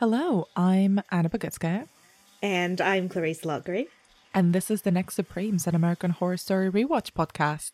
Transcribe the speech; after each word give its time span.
Hello, 0.00 0.48
I'm 0.56 1.02
Anna 1.10 1.28
Bogutskaya, 1.28 1.86
And 2.42 2.80
I'm 2.80 3.10
Clarisse 3.10 3.42
Loughrey. 3.42 3.88
and 4.32 4.54
this 4.54 4.70
is 4.70 4.80
the 4.80 4.90
Next 4.90 5.14
Supremes, 5.14 5.66
an 5.66 5.74
American 5.74 6.12
Horror 6.12 6.38
Story 6.38 6.70
rewatch 6.70 7.12
podcast. 7.12 7.72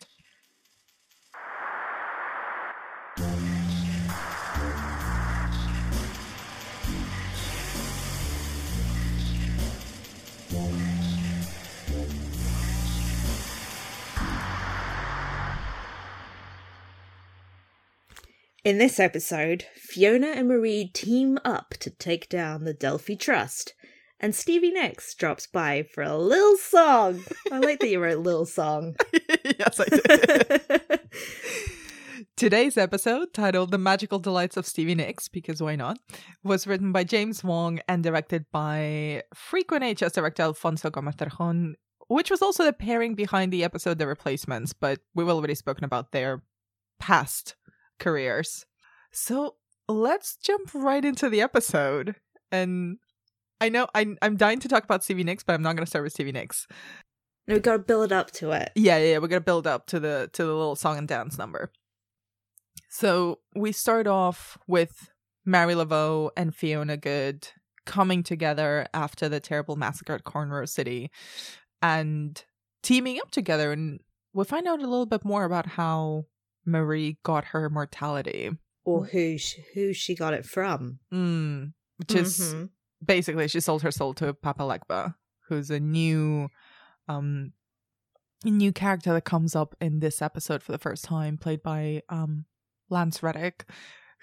In 18.67 18.79
this 18.79 18.99
episode, 18.99 19.65
Fiona 19.75 20.27
and 20.27 20.49
Marie 20.49 20.89
team 20.93 21.39
up 21.45 21.75
to 21.79 21.89
take 21.89 22.27
down 22.27 22.65
the 22.65 22.73
Delphi 22.73 23.15
Trust. 23.15 23.73
And 24.19 24.35
Stevie 24.35 24.71
Nicks 24.71 25.15
drops 25.15 25.47
by 25.47 25.83
for 25.83 26.03
a 26.03 26.17
little 26.17 26.57
song. 26.57 27.23
I 27.49 27.59
like 27.59 27.79
that 27.79 27.87
you 27.87 28.03
wrote 28.03 28.19
little 28.19 28.45
song. 28.45 28.97
yes, 29.57 29.79
I 29.79 29.85
did. 29.85 30.99
Today's 32.35 32.77
episode, 32.77 33.33
titled 33.33 33.71
The 33.71 33.77
Magical 33.77 34.19
Delights 34.19 34.57
of 34.57 34.65
Stevie 34.65 34.95
Nicks, 34.95 35.29
because 35.29 35.63
why 35.63 35.77
not, 35.77 35.97
was 36.43 36.67
written 36.67 36.91
by 36.91 37.05
James 37.05 37.45
Wong 37.45 37.79
and 37.87 38.03
directed 38.03 38.47
by 38.51 39.23
frequent 39.33 39.97
HS 39.97 40.11
director 40.11 40.43
Alfonso 40.43 40.89
Gomez 40.89 41.15
Rejon, 41.15 41.75
which 42.09 42.29
was 42.29 42.41
also 42.41 42.65
the 42.65 42.73
pairing 42.73 43.15
behind 43.15 43.53
the 43.53 43.63
episode 43.63 43.97
The 43.97 44.07
Replacements, 44.07 44.73
but 44.73 44.99
we've 45.15 45.29
already 45.29 45.55
spoken 45.55 45.85
about 45.85 46.11
their 46.11 46.43
past 46.99 47.55
careers. 47.99 48.65
So 49.11 49.55
let's 49.87 50.37
jump 50.37 50.73
right 50.73 51.03
into 51.03 51.29
the 51.29 51.41
episode. 51.41 52.15
And 52.51 52.97
I 53.59 53.69
know 53.69 53.87
I, 53.95 54.15
I'm 54.21 54.37
dying 54.37 54.59
to 54.59 54.67
talk 54.67 54.83
about 54.83 55.03
Stevie 55.03 55.23
Nicks, 55.23 55.43
but 55.43 55.53
I'm 55.53 55.61
not 55.61 55.75
going 55.75 55.85
to 55.85 55.89
start 55.89 56.03
with 56.03 56.13
Stevie 56.13 56.31
Nicks. 56.31 56.67
No, 57.47 57.55
we 57.55 57.61
gotta 57.61 57.79
build 57.79 58.11
up 58.11 58.31
to 58.31 58.51
it. 58.51 58.71
Yeah, 58.75 58.97
yeah, 58.97 59.11
yeah, 59.11 59.17
we're 59.19 59.29
gonna 59.29 59.39
build 59.39 59.67
up 59.67 59.87
to 59.87 59.99
the 60.01 60.29
to 60.33 60.43
the 60.43 60.53
little 60.53 60.75
song 60.75 60.97
and 60.97 61.07
dance 61.07 61.37
number. 61.37 61.71
So 62.89 63.39
we 63.55 63.71
start 63.71 64.05
off 64.05 64.57
with 64.67 65.09
Marie 65.45 65.73
Laveau 65.73 66.29
and 66.35 66.53
Fiona 66.53 66.97
Good 66.97 67.47
coming 67.85 68.21
together 68.21 68.87
after 68.93 69.29
the 69.29 69.39
terrible 69.39 69.77
massacre 69.77 70.13
at 70.13 70.25
Cornrow 70.25 70.67
City 70.67 71.09
and 71.81 72.43
teaming 72.83 73.17
up 73.19 73.31
together 73.31 73.71
and 73.71 74.01
we 74.33 74.43
find 74.43 74.67
out 74.67 74.79
a 74.79 74.87
little 74.87 75.05
bit 75.05 75.23
more 75.23 75.45
about 75.45 75.65
how 75.65 76.25
Marie 76.67 77.17
got 77.23 77.45
her 77.45 77.69
mortality. 77.69 78.51
Or 78.83 79.05
who 79.05 79.37
she, 79.37 79.63
who 79.73 79.93
she 79.93 80.13
got 80.15 80.33
it 80.33 80.45
from. 80.45 80.99
Mm, 81.13 81.73
which 81.97 82.13
is 82.15 82.39
Mhm. 82.39 82.69
basically 83.03 83.47
she 83.47 83.59
sold 83.59 83.81
her 83.81 83.91
soul 83.91 84.13
to 84.15 84.33
Papa 84.33 84.61
Legba, 84.63 85.15
who's 85.47 85.69
a 85.71 85.79
new 85.79 86.49
um 87.07 87.53
new 88.45 88.71
character 88.71 89.13
that 89.13 89.23
comes 89.25 89.55
up 89.55 89.75
in 89.81 89.99
this 89.99 90.21
episode 90.21 90.61
for 90.61 90.71
the 90.71 90.77
first 90.77 91.03
time, 91.03 91.37
played 91.37 91.63
by 91.63 92.03
um 92.09 92.45
Lance 92.89 93.21
Reddick, 93.23 93.65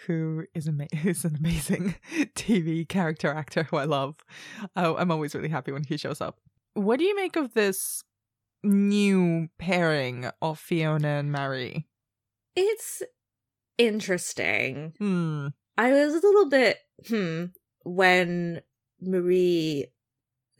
who 0.07 0.45
is 0.55 0.67
ama- 0.69 0.87
is 1.05 1.25
an 1.25 1.37
amazing 1.37 1.97
TV 2.35 2.89
character 2.89 3.29
actor 3.33 3.65
who 3.65 3.77
I 3.77 3.85
love. 3.85 4.17
Oh, 4.77 4.97
I'm 4.97 5.11
always 5.11 5.35
really 5.35 5.49
happy 5.49 5.73
when 5.73 5.85
he 5.85 5.97
shows 5.97 6.21
up. 6.21 6.39
What 6.75 6.99
do 6.99 7.05
you 7.05 7.15
make 7.17 7.37
of 7.37 7.55
this 7.55 8.03
new 8.63 9.49
pairing 9.59 10.31
of 10.41 10.59
Fiona 10.59 11.09
and 11.09 11.31
Marie? 11.31 11.87
It's 12.57 13.03
interesting. 13.79 14.95
Hmm. 14.99 15.49
I 15.77 15.93
was 15.93 16.15
a 16.15 16.27
little 16.27 16.49
bit 16.49 16.79
hmm 17.09 17.47
when 17.85 18.63
Marie 19.01 19.87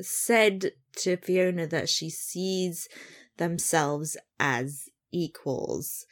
said 0.01 0.73
to 0.97 1.17
Fiona 1.17 1.67
that 1.69 1.89
she 1.89 2.11
sees 2.11 2.89
themselves 3.37 4.17
as 4.39 4.89
equals. 5.13 6.07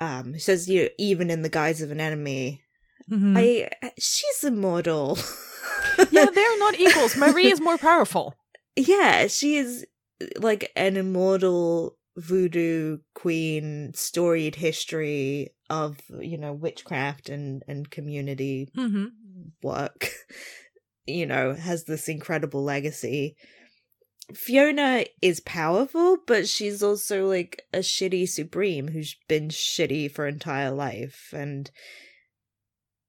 Um, 0.00 0.34
she 0.34 0.40
says, 0.40 0.68
you 0.68 0.84
know, 0.84 0.88
even 0.98 1.30
in 1.30 1.42
the 1.42 1.48
guise 1.48 1.80
of 1.82 1.90
an 1.90 2.00
enemy. 2.00 2.62
Mhm. 3.10 3.34
I 3.36 3.90
she's 3.98 4.44
a 4.44 4.48
immortal. 4.48 5.18
yeah, 6.10 6.30
they're 6.32 6.58
not 6.58 6.78
equals. 6.78 7.16
Marie 7.16 7.50
is 7.50 7.60
more 7.60 7.78
powerful. 7.78 8.34
yeah, 8.76 9.26
she 9.26 9.56
is 9.56 9.86
like 10.38 10.70
an 10.76 10.96
immortal 10.96 11.96
voodoo 12.16 12.98
queen, 13.14 13.92
storied 13.94 14.56
history 14.56 15.50
of 15.70 15.98
you 16.20 16.38
know 16.38 16.52
witchcraft 16.52 17.28
and 17.28 17.62
and 17.66 17.90
community 17.90 18.68
Mm-hmm. 18.76 19.06
work, 19.62 20.10
you 21.06 21.26
know, 21.26 21.54
has 21.54 21.84
this 21.84 22.08
incredible 22.08 22.62
legacy. 22.62 23.36
Fiona 24.34 25.04
is 25.20 25.40
powerful, 25.40 26.18
but 26.26 26.48
she's 26.48 26.82
also 26.82 27.26
like 27.26 27.62
a 27.72 27.78
shitty 27.78 28.28
supreme 28.28 28.88
who's 28.88 29.16
been 29.28 29.48
shitty 29.48 30.10
for 30.10 30.26
entire 30.26 30.70
life 30.70 31.34
and 31.36 31.70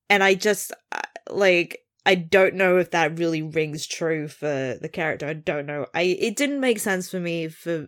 and 0.09 0.23
I 0.23 0.35
just 0.35 0.73
like 1.29 1.79
I 2.05 2.15
don't 2.15 2.55
know 2.55 2.77
if 2.77 2.91
that 2.91 3.17
really 3.17 3.41
rings 3.41 3.87
true 3.87 4.27
for 4.27 4.77
the 4.81 4.89
character. 4.91 5.25
I 5.27 5.33
don't 5.33 5.65
know. 5.65 5.85
I 5.93 6.01
it 6.01 6.35
didn't 6.35 6.59
make 6.59 6.79
sense 6.79 7.09
for 7.09 7.19
me 7.19 7.47
for 7.47 7.87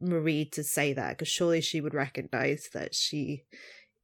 Marie 0.00 0.44
to 0.46 0.62
say 0.62 0.92
that 0.92 1.18
cuz 1.18 1.28
surely 1.28 1.60
she 1.60 1.80
would 1.80 1.94
recognize 1.94 2.68
that 2.72 2.94
she 2.94 3.44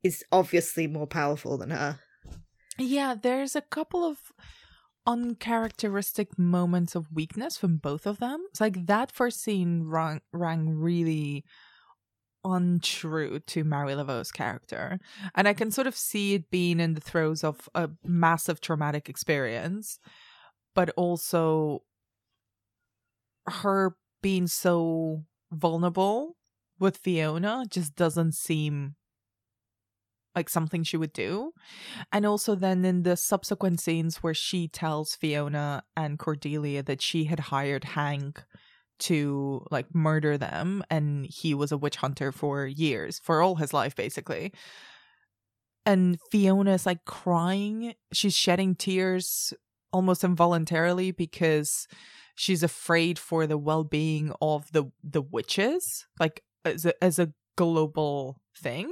is 0.03 0.25
obviously 0.33 0.87
more 0.87 1.07
powerful 1.07 1.57
than 1.59 1.71
her. 1.71 2.01
Yeah, 2.79 3.15
there's 3.15 3.55
a 3.55 3.61
couple 3.61 4.05
of 4.05 4.33
uncharacteristic 5.07 6.39
moments 6.39 6.95
of 6.95 7.13
weakness 7.13 7.57
from 7.57 7.77
both 7.77 8.07
of 8.07 8.19
them. 8.19 8.45
It's 8.51 8.61
like 8.61 8.87
that 8.87 9.11
first 9.11 9.43
scene 9.43 9.85
rang, 9.85 10.21
rang 10.33 10.69
really 10.69 11.45
untrue 12.45 13.41
to 13.41 13.65
Marie 13.65 13.95
Laveau's 13.95 14.33
character. 14.33 14.99
And 15.35 15.47
I 15.47 15.55
can 15.55 15.71
sort 15.71 15.87
of 15.87 15.97
see 15.97 16.35
it 16.35 16.51
being 16.51 16.81
in 16.81 16.95
the 16.95 17.01
throes 17.01 17.45
of 17.45 17.69
a 17.75 17.91
massive 18.05 18.61
traumatic 18.61 19.09
experience, 19.09 19.99
but 20.75 20.91
also 20.97 21.83
her 23.47 23.97
being 24.23 24.47
so 24.47 25.25
vulnerable 25.53 26.37
with 26.79 26.97
Fiona 26.97 27.65
just 27.69 27.95
doesn't 27.95 28.35
seem 28.35 28.97
like 30.35 30.49
something 30.49 30.83
she 30.83 30.97
would 30.97 31.13
do. 31.13 31.53
And 32.11 32.25
also 32.25 32.55
then 32.55 32.85
in 32.85 33.03
the 33.03 33.17
subsequent 33.17 33.81
scenes 33.81 34.17
where 34.23 34.35
she 34.35 34.67
tells 34.67 35.15
Fiona 35.15 35.85
and 35.97 36.19
Cordelia 36.19 36.83
that 36.83 37.03
she 37.03 37.25
had 37.25 37.41
hired 37.41 37.85
Hank 37.85 38.43
to 39.01 39.67
like 39.71 39.95
murder 39.95 40.39
them 40.39 40.83
and 40.89 41.27
he 41.27 41.55
was 41.55 41.73
a 41.73 41.77
witch 41.79 41.97
hunter 41.97 42.33
for 42.33 42.67
years, 42.67 43.19
for 43.19 43.43
all 43.43 43.57
his 43.57 43.73
life 43.73 43.95
basically. 43.95 44.53
And 45.85 46.19
Fiona 46.31 46.75
is 46.75 46.87
like 46.87 47.05
crying, 47.05 47.95
she's 48.13 48.35
shedding 48.37 48.75
tears 48.75 49.53
almost 49.93 50.25
involuntarily 50.25 51.11
because 51.11 51.87
she's 52.35 52.63
afraid 52.63 53.19
for 53.19 53.47
the 53.47 53.59
well-being 53.59 54.33
of 54.41 54.71
the 54.73 54.85
the 55.03 55.23
witches 55.23 56.07
like 56.19 56.43
as 56.65 56.87
a, 56.87 57.05
as 57.05 57.19
a 57.19 57.33
global 57.57 58.41
thing 58.57 58.91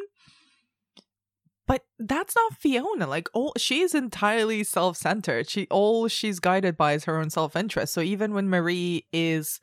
but 1.70 1.84
that's 2.00 2.34
not 2.34 2.58
Fiona. 2.58 3.06
Like 3.06 3.28
all 3.32 3.52
she's 3.56 3.94
entirely 3.94 4.64
self-centered. 4.64 5.48
She 5.48 5.68
all 5.70 6.08
she's 6.08 6.40
guided 6.40 6.76
by 6.76 6.94
is 6.94 7.04
her 7.04 7.16
own 7.16 7.30
self-interest. 7.30 7.94
So 7.94 8.00
even 8.00 8.34
when 8.34 8.50
Marie 8.50 9.06
is 9.12 9.60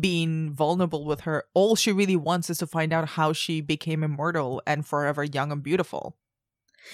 being 0.00 0.54
vulnerable 0.54 1.04
with 1.04 1.20
her, 1.20 1.44
all 1.52 1.76
she 1.76 1.92
really 1.92 2.16
wants 2.16 2.48
is 2.48 2.56
to 2.58 2.66
find 2.66 2.90
out 2.90 3.06
how 3.06 3.34
she 3.34 3.60
became 3.60 4.02
immortal 4.02 4.62
and 4.66 4.86
forever 4.86 5.24
young 5.24 5.52
and 5.52 5.62
beautiful. 5.62 6.16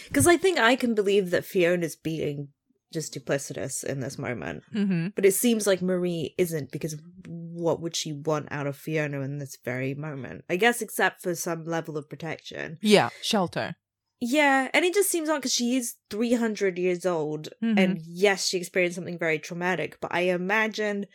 Because 0.09 0.27
I 0.27 0.37
think 0.37 0.59
I 0.59 0.75
can 0.75 0.93
believe 0.93 1.31
that 1.31 1.44
Fiona's 1.44 1.94
being 1.94 2.49
just 2.93 3.15
duplicitous 3.15 3.84
in 3.84 4.00
this 4.00 4.19
moment. 4.19 4.62
Mm-hmm. 4.75 5.08
But 5.14 5.26
it 5.26 5.35
seems 5.35 5.67
like 5.67 5.82
Marie 5.82 6.35
isn't 6.38 6.70
because 6.73 6.96
what 7.26 7.81
would 7.81 7.94
she 7.96 8.12
want 8.12 8.49
out 8.50 8.67
of 8.67 8.76
Fiona 8.76 9.20
in 9.20 9.38
this 9.38 9.58
very 9.64 9.94
moment? 9.94 10.44
I 10.49 10.56
guess 10.56 10.81
except 10.81 11.23
for 11.23 11.35
some 11.35 11.64
level 11.64 11.96
of 11.99 12.08
protection. 12.08 12.79
Yeah, 12.81 13.11
shelter. 13.23 13.76
Yeah, 14.20 14.69
and 14.75 14.85
it 14.85 14.94
just 14.94 15.11
seems 15.11 15.29
odd 15.29 15.37
because 15.37 15.55
she 15.55 15.76
is 15.76 15.94
300 16.11 16.76
years 16.79 17.06
old, 17.06 17.50
Mhm. 17.62 17.79
and 17.79 18.00
yes, 18.05 18.49
she 18.49 18.58
experienced 18.58 18.96
something 18.96 19.19
very 19.19 19.38
traumatic, 19.38 19.99
but 20.00 20.12
I 20.12 20.23
imagine 20.23 21.06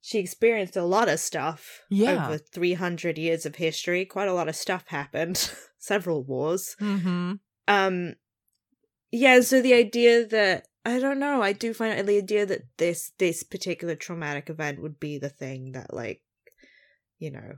she 0.00 0.18
experienced 0.18 0.76
a 0.76 0.82
lot 0.84 1.08
of 1.08 1.20
stuff 1.20 1.82
Yeah. 1.90 2.26
over 2.26 2.38
300 2.38 3.16
years 3.18 3.46
of 3.46 3.56
history. 3.56 4.04
Quite 4.04 4.28
a 4.28 4.32
lot 4.32 4.48
of 4.48 4.56
stuff 4.56 4.84
happened, 4.88 5.36
several 5.78 6.24
wars. 6.24 6.74
Mm-hmm. 6.80 7.34
Um, 7.68 8.14
yeah, 9.12 9.40
so 9.40 9.60
the 9.62 9.74
idea 9.74 10.26
that 10.26 10.66
I 10.88 10.98
don't 10.98 11.18
know, 11.18 11.42
I 11.42 11.52
do 11.52 11.74
find 11.74 12.06
the 12.08 12.16
idea 12.16 12.46
that 12.46 12.62
this 12.78 13.12
this 13.18 13.42
particular 13.42 13.94
traumatic 13.94 14.48
event 14.48 14.80
would 14.80 14.98
be 14.98 15.18
the 15.18 15.28
thing 15.28 15.72
that 15.72 15.92
like, 15.92 16.22
you 17.18 17.30
know, 17.30 17.56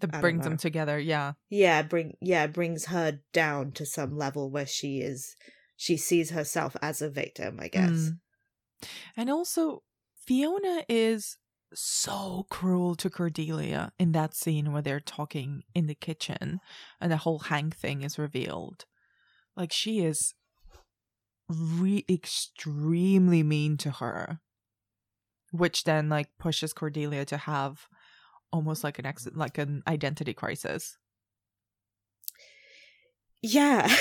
That 0.00 0.20
brings 0.20 0.44
them 0.44 0.56
together. 0.56 0.98
Yeah. 0.98 1.32
yeah 1.50 1.82
bring 1.82 2.16
yeah 2.20 2.46
brings 2.46 2.86
her 2.86 3.20
down 3.32 3.72
to 3.72 3.84
some 3.86 4.16
level 4.16 4.50
where 4.50 4.66
she 4.66 5.00
is 5.00 5.36
she 5.76 5.96
sees 5.96 6.30
herself 6.30 6.76
as 6.80 7.02
a 7.02 7.10
victim 7.10 7.58
i 7.60 7.68
guess 7.68 7.90
Mm. 7.90 8.18
And 9.16 9.30
also, 9.30 9.82
Fiona 10.26 10.84
is 10.88 11.36
so 11.74 12.46
cruel 12.50 12.94
to 12.96 13.08
Cordelia 13.08 13.92
in 13.98 14.12
that 14.12 14.34
scene 14.34 14.72
where 14.72 14.82
they're 14.82 15.00
talking 15.00 15.62
in 15.74 15.86
the 15.86 15.94
kitchen 15.94 16.60
and 17.00 17.12
the 17.12 17.18
whole 17.18 17.38
Hank 17.38 17.76
thing 17.76 18.02
is 18.02 18.18
revealed. 18.18 18.84
Like, 19.56 19.72
she 19.72 20.00
is 20.00 20.34
re- 21.52 22.04
extremely 22.08 23.42
mean 23.42 23.76
to 23.78 23.90
her, 23.92 24.40
which 25.50 25.84
then, 25.84 26.08
like, 26.08 26.28
pushes 26.38 26.72
Cordelia 26.72 27.24
to 27.26 27.36
have 27.36 27.86
almost 28.52 28.84
like 28.84 28.98
an 28.98 29.06
ex- 29.06 29.28
like 29.34 29.58
an 29.58 29.82
identity 29.88 30.34
crisis. 30.34 30.98
Yeah. 33.42 33.92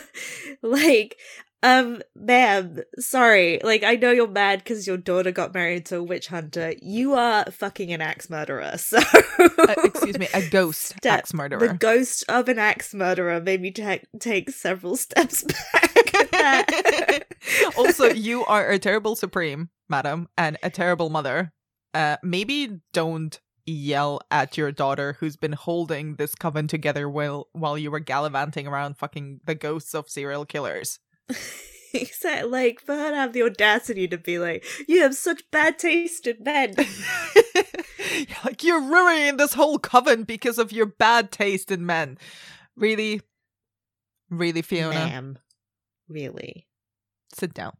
like, 0.62 1.16
um, 1.62 2.02
ma'am, 2.16 2.78
sorry. 2.98 3.60
Like, 3.62 3.84
I 3.84 3.94
know 3.94 4.10
you're 4.10 4.26
mad 4.26 4.58
because 4.60 4.86
your 4.86 4.96
daughter 4.96 5.30
got 5.30 5.54
married 5.54 5.86
to 5.86 5.96
a 5.98 6.02
witch 6.02 6.26
hunter. 6.26 6.74
You 6.82 7.14
are 7.14 7.44
fucking 7.50 7.92
an 7.92 8.00
axe 8.00 8.28
murderer. 8.28 8.74
So, 8.78 8.98
uh, 8.98 9.74
excuse 9.84 10.18
me, 10.18 10.28
a 10.34 10.42
ghost 10.48 10.82
Step- 10.96 11.18
axe 11.20 11.34
murderer. 11.34 11.68
the 11.68 11.74
ghost 11.74 12.24
of 12.28 12.48
an 12.48 12.58
axe 12.58 12.92
murderer 12.94 13.40
made 13.40 13.60
me 13.60 13.70
ta- 13.70 13.98
take 14.20 14.50
several 14.50 14.96
steps 15.06 15.44
back. 15.44 15.93
also, 17.76 18.06
you 18.06 18.44
are 18.44 18.70
a 18.70 18.78
terrible 18.78 19.16
supreme, 19.16 19.70
madam, 19.88 20.28
and 20.36 20.56
a 20.62 20.70
terrible 20.70 21.10
mother. 21.10 21.52
Uh, 21.92 22.16
maybe 22.22 22.80
don't 22.92 23.40
yell 23.66 24.20
at 24.30 24.56
your 24.56 24.70
daughter 24.72 25.16
who's 25.20 25.36
been 25.36 25.52
holding 25.52 26.16
this 26.16 26.34
coven 26.34 26.68
together 26.68 27.08
while 27.08 27.48
while 27.52 27.78
you 27.78 27.90
were 27.90 28.00
gallivanting 28.00 28.66
around 28.66 28.98
fucking 28.98 29.40
the 29.44 29.54
ghosts 29.54 29.94
of 29.94 30.08
serial 30.08 30.44
killers. 30.44 30.98
Except, 31.94 32.48
like, 32.48 32.80
for 32.80 32.96
her 32.96 33.10
to 33.10 33.16
have 33.16 33.32
the 33.32 33.44
audacity 33.44 34.08
to 34.08 34.18
be 34.18 34.40
like, 34.40 34.64
"You 34.88 35.02
have 35.02 35.14
such 35.14 35.48
bad 35.52 35.78
taste 35.78 36.26
in 36.26 36.42
men." 36.42 36.74
like 38.44 38.64
you're 38.64 38.80
ruining 38.80 39.36
this 39.36 39.54
whole 39.54 39.78
coven 39.78 40.24
because 40.24 40.58
of 40.58 40.72
your 40.72 40.86
bad 40.86 41.30
taste 41.30 41.70
in 41.70 41.86
men. 41.86 42.18
Really, 42.76 43.20
really, 44.28 44.62
Fiona, 44.62 44.94
Ma'am, 44.94 45.38
really? 46.08 46.66
sit 47.34 47.54
down. 47.54 47.76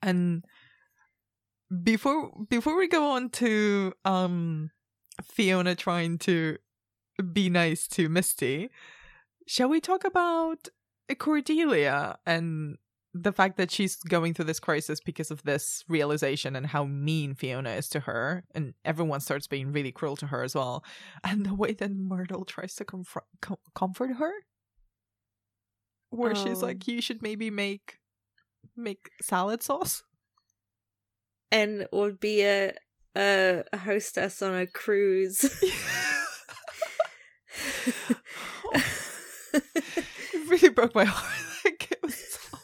And 0.00 0.44
before 1.82 2.30
before 2.48 2.76
we 2.76 2.88
go 2.88 3.10
on 3.12 3.30
to 3.30 3.92
um 4.04 4.70
Fiona 5.22 5.74
trying 5.74 6.18
to 6.18 6.58
be 7.32 7.48
nice 7.48 7.86
to 7.88 8.08
Misty, 8.08 8.70
shall 9.46 9.68
we 9.68 9.80
talk 9.80 10.04
about 10.04 10.68
Cordelia 11.18 12.18
and 12.26 12.76
the 13.14 13.32
fact 13.32 13.58
that 13.58 13.70
she's 13.70 13.96
going 13.96 14.32
through 14.32 14.46
this 14.46 14.58
crisis 14.58 14.98
because 14.98 15.30
of 15.30 15.42
this 15.42 15.84
realization 15.86 16.56
and 16.56 16.66
how 16.66 16.84
mean 16.84 17.34
Fiona 17.34 17.70
is 17.70 17.88
to 17.90 18.00
her, 18.00 18.44
and 18.54 18.72
everyone 18.86 19.20
starts 19.20 19.46
being 19.46 19.70
really 19.70 19.92
cruel 19.92 20.16
to 20.16 20.28
her 20.28 20.42
as 20.42 20.54
well, 20.54 20.82
and 21.22 21.44
the 21.44 21.54
way 21.54 21.74
that 21.74 21.90
Myrtle 21.90 22.46
tries 22.46 22.74
to 22.76 22.84
comfort 22.86 23.24
com- 23.42 23.58
comfort 23.74 24.16
her, 24.16 24.32
where 26.12 26.34
she's 26.34 26.62
Oh. 26.62 26.66
like, 26.66 26.86
"You 26.86 27.00
should 27.00 27.22
maybe 27.22 27.50
make 27.50 27.98
make 28.76 29.10
salad 29.20 29.62
sauce." 29.62 30.02
And 31.50 31.86
would 31.92 32.18
be 32.20 32.42
a, 32.42 32.72
a 33.16 33.64
a 33.72 33.76
hostess 33.78 34.40
on 34.42 34.54
a 34.54 34.66
cruise. 34.66 35.44
it 38.74 40.48
really 40.48 40.68
broke 40.70 40.94
my 40.94 41.04
heart. 41.08 41.32
Like, 41.64 41.88
it 41.92 41.98
was 42.02 42.14
so- 42.16 42.58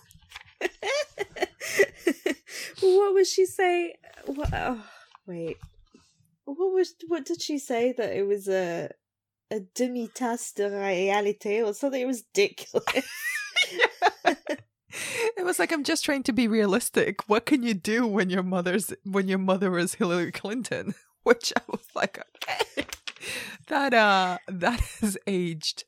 what 2.81 3.15
was 3.15 3.31
she 3.31 3.47
say? 3.47 3.95
What, 4.27 4.51
oh, 4.53 4.83
wait. 5.27 5.57
What 6.45 6.73
was 6.73 6.95
what 7.09 7.25
did 7.27 7.43
she 7.43 7.59
say 7.59 7.93
that 7.93 8.17
it 8.17 8.27
was 8.27 8.49
a 8.49 8.91
a 9.51 9.61
demi 9.61 10.09
tasse 10.09 10.53
de 10.53 10.69
réalité 10.69 11.65
or 11.65 11.75
something? 11.75 12.01
It 12.01 12.07
was 12.07 12.25
ridiculous. 12.35 12.85
It 15.37 15.45
was 15.45 15.59
like 15.59 15.73
I'm 15.73 15.85
just 15.85 16.05
trying 16.05 16.23
to 16.25 16.33
be 16.33 16.49
realistic. 16.49 17.29
What 17.29 17.47
can 17.47 17.63
you 17.63 17.75
do 17.75 18.07
when 18.07 18.31
your 18.31 18.43
mother's 18.43 18.93
when 19.05 19.29
your 19.29 19.39
mother 19.39 19.79
is 19.79 19.95
Hillary 19.95 20.33
Clinton? 20.33 20.95
Which 21.25 21.53
I 21.57 21.61
was 21.69 21.87
like, 21.95 22.19
okay, 22.19 22.87
that 23.67 23.93
uh, 23.93 24.39
that 24.49 24.81
has 25.01 25.19
aged 25.27 25.85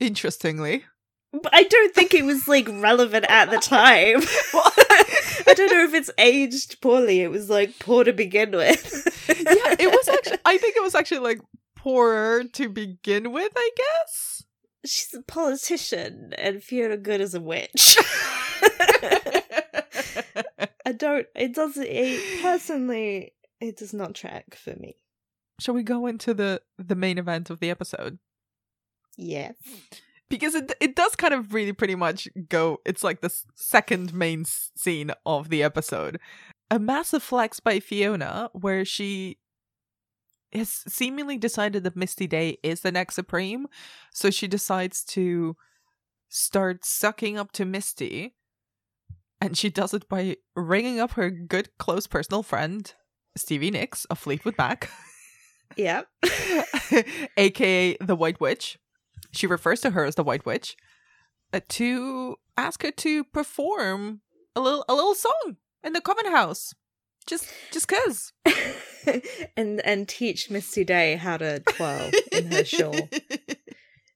interestingly. 0.00 0.84
But 1.32 1.54
I 1.54 1.62
don't 1.62 1.94
think 1.94 2.12
it 2.12 2.24
was 2.24 2.46
like 2.46 2.68
relevant 2.68 3.24
at 3.28 3.50
the 3.50 3.58
time. 3.58 4.20
I 5.48 5.54
don't 5.54 5.72
know 5.72 5.84
if 5.84 5.94
it's 5.94 6.10
aged 6.18 6.80
poorly. 6.82 7.22
It 7.22 7.30
was 7.30 7.48
like 7.48 7.78
poor 7.78 8.04
to 8.04 8.12
begin 8.12 8.50
with. 8.50 9.08
yeah, 9.28 9.76
it 9.78 9.90
was 9.90 10.08
actually. 10.08 10.38
I 10.44 10.58
think 10.58 10.76
it 10.76 10.82
was 10.82 10.94
actually 10.94 11.20
like 11.20 11.40
poorer 11.74 12.44
to 12.44 12.68
begin 12.68 13.32
with. 13.32 13.52
I 13.56 13.70
guess. 13.76 14.31
She's 14.84 15.14
a 15.14 15.22
politician, 15.22 16.32
and 16.36 16.62
Fiona 16.62 16.96
Good 16.96 17.20
is 17.20 17.34
a 17.34 17.40
witch. 17.40 17.96
I 20.84 20.92
don't. 20.96 21.26
It 21.36 21.54
doesn't. 21.54 21.86
It, 21.86 22.42
personally, 22.42 23.34
it 23.60 23.76
does 23.76 23.94
not 23.94 24.14
track 24.14 24.54
for 24.56 24.74
me. 24.74 24.96
Shall 25.60 25.74
we 25.74 25.82
go 25.84 26.06
into 26.06 26.34
the 26.34 26.62
the 26.78 26.96
main 26.96 27.18
event 27.18 27.48
of 27.50 27.60
the 27.60 27.70
episode? 27.70 28.18
Yes. 29.16 29.54
because 30.30 30.54
it 30.54 30.72
it 30.80 30.96
does 30.96 31.14
kind 31.14 31.34
of 31.34 31.52
really 31.54 31.72
pretty 31.74 31.94
much 31.94 32.26
go 32.48 32.78
it's 32.86 33.04
like 33.04 33.20
the 33.20 33.32
second 33.54 34.14
main 34.14 34.44
scene 34.46 35.12
of 35.26 35.50
the 35.50 35.62
episode 35.62 36.18
a 36.70 36.78
massive 36.78 37.22
flex 37.22 37.60
by 37.60 37.78
fiona 37.78 38.48
where 38.54 38.84
she 38.86 39.36
has 40.52 40.82
seemingly 40.86 41.38
decided 41.38 41.84
that 41.84 41.96
misty 41.96 42.26
day 42.26 42.58
is 42.62 42.80
the 42.80 42.92
next 42.92 43.14
supreme 43.14 43.66
so 44.12 44.30
she 44.30 44.46
decides 44.46 45.04
to 45.04 45.56
start 46.28 46.84
sucking 46.84 47.38
up 47.38 47.52
to 47.52 47.64
misty 47.64 48.34
and 49.40 49.56
she 49.56 49.68
does 49.68 49.92
it 49.92 50.08
by 50.08 50.36
ringing 50.54 51.00
up 51.00 51.12
her 51.12 51.30
good 51.30 51.70
close 51.78 52.06
personal 52.06 52.42
friend 52.42 52.94
stevie 53.36 53.70
nicks 53.70 54.04
of 54.06 54.18
fleetwood 54.18 54.56
mac 54.58 54.90
Yep. 55.76 56.06
aka 57.36 57.96
the 58.00 58.16
White 58.16 58.40
Witch. 58.40 58.78
She 59.32 59.46
refers 59.46 59.80
to 59.80 59.90
her 59.90 60.04
as 60.04 60.14
the 60.14 60.24
White 60.24 60.44
Witch 60.44 60.76
uh, 61.52 61.60
to 61.70 62.36
ask 62.56 62.82
her 62.82 62.90
to 62.90 63.24
perform 63.24 64.20
a 64.54 64.60
little 64.60 64.84
a 64.88 64.94
little 64.94 65.14
song 65.14 65.56
in 65.82 65.92
the 65.92 66.00
Coven 66.00 66.30
House, 66.30 66.74
just 67.26 67.48
just 67.72 67.88
cause. 67.88 68.32
and 69.56 69.80
and 69.84 70.08
teach 70.08 70.50
Misty 70.50 70.84
Day 70.84 71.16
how 71.16 71.36
to 71.36 71.60
twirl 71.60 72.10
in 72.32 72.50
her 72.50 72.64
shawl. 72.64 73.08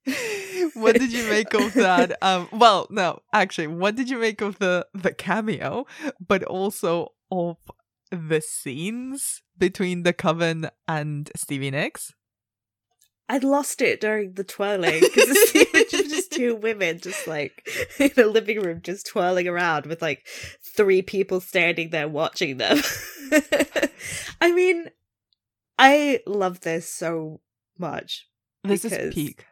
what 0.74 0.96
did 0.96 1.12
you 1.12 1.28
make 1.28 1.52
of 1.54 1.74
that? 1.74 2.16
Um, 2.22 2.48
well, 2.52 2.86
no, 2.90 3.20
actually, 3.32 3.66
what 3.68 3.96
did 3.96 4.08
you 4.08 4.18
make 4.18 4.40
of 4.40 4.58
the 4.58 4.86
the 4.94 5.12
cameo, 5.12 5.86
but 6.26 6.42
also 6.44 7.12
of 7.30 7.56
the 8.10 8.40
scenes 8.40 9.42
between 9.58 10.02
the 10.02 10.12
Coven 10.12 10.68
and 10.88 11.30
Stevie 11.36 11.70
Nicks? 11.70 12.14
I 13.28 13.38
lost 13.38 13.82
it 13.82 14.00
during 14.00 14.34
the 14.34 14.44
twirling 14.44 15.00
because 15.00 15.28
it's 15.28 15.52
the 15.52 15.68
image 15.74 15.94
of 15.94 16.10
just 16.10 16.32
two 16.32 16.54
women 16.62 17.00
just 17.00 17.26
like 17.26 17.68
in 17.98 18.12
a 18.16 18.26
living 18.26 18.60
room 18.60 18.80
just 18.82 19.06
twirling 19.06 19.48
around 19.48 19.86
with 19.86 20.00
like 20.00 20.26
three 20.76 21.02
people 21.02 21.40
standing 21.40 21.90
there 21.90 22.08
watching 22.08 22.58
them. 22.58 22.78
I 24.40 24.52
mean, 24.52 24.90
I 25.78 26.20
love 26.26 26.60
this 26.60 26.88
so 26.88 27.40
much. 27.78 28.28
This 28.62 28.84
is 28.84 29.14
peak. 29.14 29.44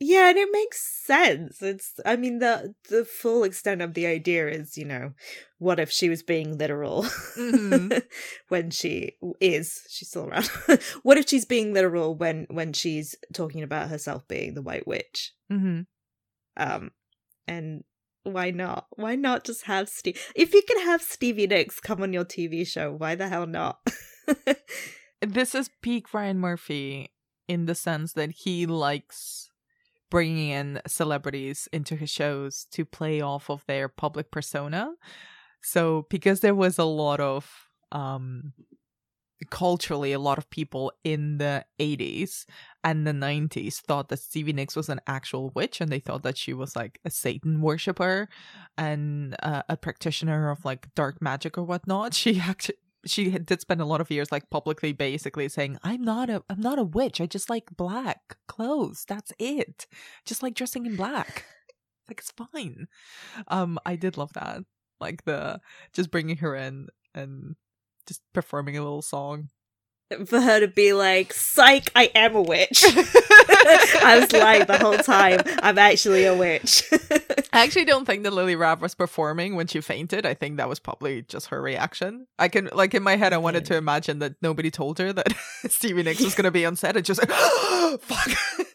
Yeah, 0.00 0.28
and 0.28 0.38
it 0.38 0.48
makes 0.52 0.80
sense. 1.04 1.60
It's 1.60 1.94
I 2.06 2.16
mean 2.16 2.38
the 2.38 2.74
the 2.88 3.04
full 3.04 3.42
extent 3.42 3.82
of 3.82 3.94
the 3.94 4.06
idea 4.06 4.48
is, 4.48 4.76
you 4.78 4.84
know, 4.84 5.12
what 5.58 5.80
if 5.80 5.90
she 5.90 6.08
was 6.08 6.22
being 6.22 6.56
literal 6.56 7.02
Mhm. 7.36 8.02
when 8.48 8.70
she 8.70 9.16
is 9.40 9.80
she's 9.90 10.08
still 10.08 10.28
around. 10.28 10.46
what 11.02 11.18
if 11.18 11.28
she's 11.28 11.44
being 11.44 11.72
literal 11.74 12.14
when 12.14 12.46
when 12.50 12.72
she's 12.72 13.16
talking 13.34 13.62
about 13.62 13.88
herself 13.88 14.26
being 14.28 14.54
the 14.54 14.62
white 14.62 14.86
witch? 14.86 15.32
hmm 15.48 15.80
Um 16.56 16.92
and 17.48 17.82
why 18.22 18.50
not? 18.50 18.86
Why 18.90 19.16
not 19.16 19.44
just 19.44 19.64
have 19.64 19.88
Steve 19.88 20.20
If 20.36 20.54
you 20.54 20.62
can 20.62 20.80
have 20.84 21.02
Stevie 21.02 21.46
Nicks 21.46 21.80
come 21.80 22.02
on 22.02 22.12
your 22.12 22.24
TV 22.24 22.64
show, 22.66 22.92
why 22.92 23.14
the 23.16 23.28
hell 23.28 23.46
not? 23.46 23.78
this 25.20 25.54
is 25.54 25.70
peak 25.82 26.12
Ryan 26.14 26.38
Murphy 26.38 27.10
in 27.48 27.66
the 27.66 27.74
sense 27.74 28.12
that 28.12 28.30
he 28.30 28.66
likes 28.66 29.47
bringing 30.10 30.50
in 30.50 30.80
celebrities 30.86 31.68
into 31.72 31.96
his 31.96 32.10
shows 32.10 32.66
to 32.72 32.84
play 32.84 33.20
off 33.20 33.50
of 33.50 33.64
their 33.66 33.88
public 33.88 34.30
persona. 34.30 34.92
So 35.62 36.06
because 36.08 36.40
there 36.40 36.54
was 36.54 36.78
a 36.78 36.84
lot 36.84 37.20
of 37.20 37.50
um 37.90 38.52
culturally 39.50 40.12
a 40.12 40.18
lot 40.18 40.38
of 40.38 40.50
people 40.50 40.92
in 41.04 41.38
the 41.38 41.64
80s 41.78 42.44
and 42.82 43.06
the 43.06 43.12
90s 43.12 43.76
thought 43.76 44.08
that 44.08 44.18
Stevie 44.18 44.52
Nicks 44.52 44.74
was 44.74 44.88
an 44.88 45.00
actual 45.06 45.50
witch 45.54 45.80
and 45.80 45.90
they 45.90 46.00
thought 46.00 46.22
that 46.24 46.36
she 46.36 46.52
was 46.52 46.74
like 46.74 46.98
a 47.04 47.10
Satan 47.10 47.60
worshiper 47.60 48.28
and 48.76 49.36
uh, 49.42 49.62
a 49.68 49.76
practitioner 49.76 50.50
of 50.50 50.64
like 50.64 50.92
dark 50.94 51.22
magic 51.22 51.56
or 51.56 51.64
whatnot. 51.64 52.14
She 52.18 52.40
actually 52.40 52.78
she 53.08 53.30
did 53.30 53.60
spend 53.60 53.80
a 53.80 53.84
lot 53.84 54.00
of 54.00 54.10
years 54.10 54.30
like 54.32 54.50
publicly 54.50 54.92
basically 54.92 55.48
saying 55.48 55.78
i'm 55.82 56.02
not 56.02 56.30
a 56.30 56.42
i'm 56.48 56.60
not 56.60 56.78
a 56.78 56.84
witch. 56.84 57.20
I 57.20 57.26
just 57.26 57.50
like 57.50 57.76
black 57.76 58.36
clothes. 58.46 59.04
That's 59.06 59.32
it. 59.38 59.86
Just 60.24 60.42
like 60.42 60.54
dressing 60.54 60.86
in 60.86 60.96
black. 60.96 61.44
Like 62.08 62.20
it's 62.20 62.32
fine. 62.32 62.88
Um 63.48 63.78
i 63.84 63.96
did 63.96 64.16
love 64.16 64.32
that. 64.34 64.62
Like 65.00 65.24
the 65.24 65.60
just 65.92 66.10
bringing 66.10 66.38
her 66.38 66.54
in 66.54 66.88
and 67.14 67.56
just 68.06 68.22
performing 68.32 68.76
a 68.76 68.82
little 68.82 69.02
song. 69.02 69.48
For 70.26 70.40
her 70.40 70.60
to 70.60 70.68
be 70.68 70.94
like, 70.94 71.34
psych, 71.34 71.90
I 71.94 72.10
am 72.14 72.34
a 72.34 72.40
witch. 72.40 72.82
I 73.48 74.18
was 74.20 74.32
lying 74.32 74.64
the 74.66 74.78
whole 74.78 74.98
time. 74.98 75.40
I'm 75.62 75.78
actually 75.78 76.24
a 76.24 76.36
witch. 76.36 76.82
I 77.52 77.64
actually 77.64 77.86
don't 77.86 78.04
think 78.04 78.22
that 78.24 78.32
Lily 78.32 78.54
Rabe 78.54 78.80
was 78.80 78.94
performing 78.94 79.56
when 79.56 79.66
she 79.66 79.80
fainted. 79.80 80.26
I 80.26 80.34
think 80.34 80.58
that 80.58 80.68
was 80.68 80.78
probably 80.78 81.22
just 81.22 81.46
her 81.48 81.60
reaction. 81.60 82.26
I 82.38 82.48
can, 82.48 82.68
like, 82.72 82.94
in 82.94 83.02
my 83.02 83.16
head, 83.16 83.32
I 83.32 83.38
wanted 83.38 83.64
to 83.66 83.76
imagine 83.76 84.18
that 84.20 84.34
nobody 84.42 84.70
told 84.70 84.98
her 84.98 85.12
that 85.12 85.32
Stevie 85.68 86.02
Nicks 86.02 86.22
was 86.22 86.34
going 86.34 86.44
to 86.44 86.50
be 86.50 86.66
on 86.66 86.76
set 86.76 86.96
and 86.96 87.04
just 87.04 87.20
like, 87.20 87.30
fuck. 88.00 88.66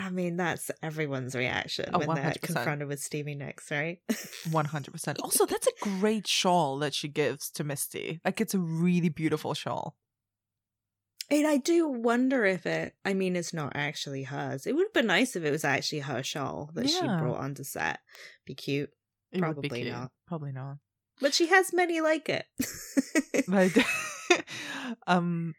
I 0.00 0.10
mean, 0.10 0.36
that's 0.36 0.70
everyone's 0.80 1.34
reaction 1.34 1.90
Oh, 1.92 1.98
when 1.98 2.14
they're 2.14 2.34
confronted 2.40 2.86
with 2.86 3.00
Stevie 3.00 3.34
Nicks, 3.34 3.70
right? 3.70 3.98
100%. 4.10 5.16
Also, 5.22 5.44
that's 5.44 5.66
a 5.66 5.72
great 5.80 6.26
shawl 6.26 6.78
that 6.78 6.94
she 6.94 7.08
gives 7.08 7.50
to 7.50 7.64
Misty. 7.64 8.20
Like, 8.24 8.40
it's 8.40 8.54
a 8.54 8.58
really 8.60 9.08
beautiful 9.08 9.54
shawl. 9.54 9.96
And 11.30 11.46
I 11.46 11.58
do 11.58 11.86
wonder 11.88 12.44
if 12.46 12.64
it, 12.64 12.94
I 13.04 13.12
mean, 13.12 13.36
it's 13.36 13.52
not 13.52 13.72
actually 13.74 14.22
hers. 14.22 14.66
It 14.66 14.74
would 14.74 14.86
have 14.86 14.92
been 14.94 15.06
nice 15.06 15.36
if 15.36 15.44
it 15.44 15.50
was 15.50 15.64
actually 15.64 16.00
her 16.00 16.22
shawl 16.22 16.70
that 16.74 16.88
she 16.88 16.96
Yeah. 17.04 17.18
brought 17.18 17.38
onto 17.40 17.64
set. 17.64 18.00
Be 18.46 18.54
cute. 18.54 18.90
It 19.32 19.42
would 19.42 19.60
be 19.60 19.68
Probably 19.68 19.82
cute. 19.82 19.92
not. 19.92 20.10
Probably 20.26 20.52
not. 20.52 20.78
But 21.20 21.34
she 21.34 21.48
has 21.48 21.72
many 21.72 22.00
like 22.00 22.28
it. 22.28 22.46
Like, 23.46 23.76
um, 25.06 25.54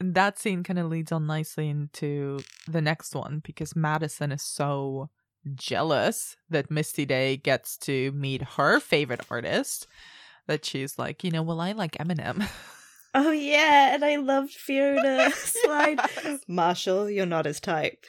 that 0.00 0.38
scene 0.38 0.62
kind 0.64 0.78
of 0.78 0.86
leads 0.86 1.12
on 1.12 1.26
nicely 1.26 1.68
into 1.68 2.40
the 2.66 2.80
next 2.80 3.14
one 3.14 3.40
because 3.44 3.76
Madison 3.76 4.32
is 4.32 4.42
so 4.42 5.08
jealous 5.54 6.36
that 6.50 6.70
Misty 6.70 7.04
Day 7.06 7.36
gets 7.36 7.76
to 7.78 8.10
meet 8.12 8.42
her 8.56 8.80
favorite 8.80 9.20
artist 9.30 9.86
that 10.46 10.64
she's 10.64 10.98
like, 10.98 11.22
you 11.24 11.30
know, 11.30 11.42
well, 11.42 11.60
I 11.60 11.72
like 11.72 11.92
Eminem. 11.98 12.48
oh, 13.14 13.30
yeah. 13.30 13.94
And 13.94 14.04
I 14.04 14.16
loved 14.16 14.52
Fiona 14.52 15.30
slide. 15.34 16.00
Marshall, 16.46 17.10
you're 17.10 17.26
not 17.26 17.46
his 17.46 17.60
type. 17.60 18.04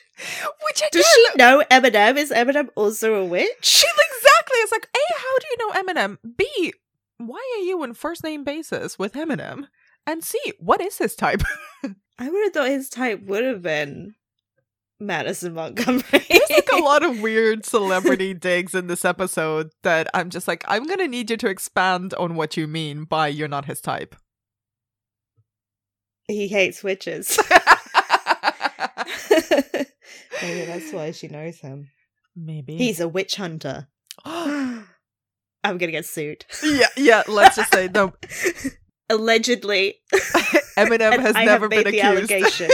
Which 0.66 0.78
again, 0.80 0.90
Does 0.92 1.08
she 1.08 1.38
know 1.38 1.64
Eminem? 1.72 2.18
Is 2.18 2.32
Eminem 2.32 2.70
also 2.76 3.16
a 3.16 3.26
witch? 3.26 3.48
she's 3.62 3.84
exactly. 3.84 4.58
It's 4.60 4.72
like, 4.72 4.90
A, 4.94 5.20
how 5.20 5.38
do 5.40 5.48
you 5.50 5.58
know 5.58 5.94
Eminem? 5.94 6.18
B, 6.38 6.74
why 7.18 7.56
are 7.58 7.64
you 7.64 7.82
on 7.84 7.94
first 7.94 8.24
name 8.24 8.44
basis 8.44 8.98
with 8.98 9.14
Eminem? 9.14 9.68
And 10.08 10.24
C, 10.24 10.40
what 10.60 10.82
is 10.82 10.98
his 10.98 11.16
type? 11.16 11.44
I 12.20 12.30
would 12.30 12.44
have 12.44 12.54
thought 12.54 12.70
his 12.70 12.90
type 12.90 13.24
would 13.24 13.44
have 13.44 13.62
been 13.62 14.16
Madison 15.00 15.54
Montgomery. 15.54 16.04
There's 16.12 16.50
like 16.50 16.70
a 16.74 16.84
lot 16.84 17.04
of 17.04 17.20
weird 17.22 17.66
celebrity 17.66 18.34
digs 18.34 18.76
in 18.76 18.88
this 18.88 19.06
episode 19.06 19.72
that 19.84 20.10
I'm 20.14 20.30
just 20.30 20.48
like, 20.48 20.64
I'm 20.68 20.86
gonna 20.86 21.08
need 21.08 21.30
you 21.30 21.38
to 21.38 21.48
expand 21.48 22.14
on 22.16 22.36
what 22.36 22.58
you 22.58 22.68
mean 22.68 23.06
by 23.06 23.28
you're 23.28 23.48
not 23.48 23.66
his 23.66 23.82
type. 23.82 24.16
He 26.30 26.48
hates 26.48 26.84
witches. 26.84 27.38
Maybe 30.42 30.66
that's 30.66 30.92
why 30.94 31.12
she 31.12 31.28
knows 31.28 31.60
him. 31.60 31.90
Maybe 32.36 32.78
He's 32.78 33.00
a 33.00 33.08
witch 33.08 33.36
hunter. 33.36 33.88
I'm 34.26 35.78
gonna 35.78 35.92
get 35.92 36.06
sued. 36.06 36.46
yeah, 36.64 36.88
yeah. 36.96 37.24
Let's 37.28 37.58
just 37.58 37.74
say 37.74 37.90
no. 37.94 38.14
Allegedly. 39.10 39.96
Eminem 40.78 41.20
has 41.20 41.36
I 41.36 41.46
never 41.46 41.66
have 41.66 41.72
been 41.72 41.84
the 41.92 42.00
accused. 42.00 42.32
allegation. 42.32 42.70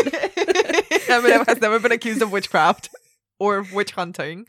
Eminem 1.07 1.47
has 1.47 1.61
never 1.61 1.79
been 1.79 1.91
accused 1.91 2.21
of 2.21 2.31
witchcraft 2.31 2.89
or 3.39 3.65
witch 3.73 3.91
hunting. 3.91 4.45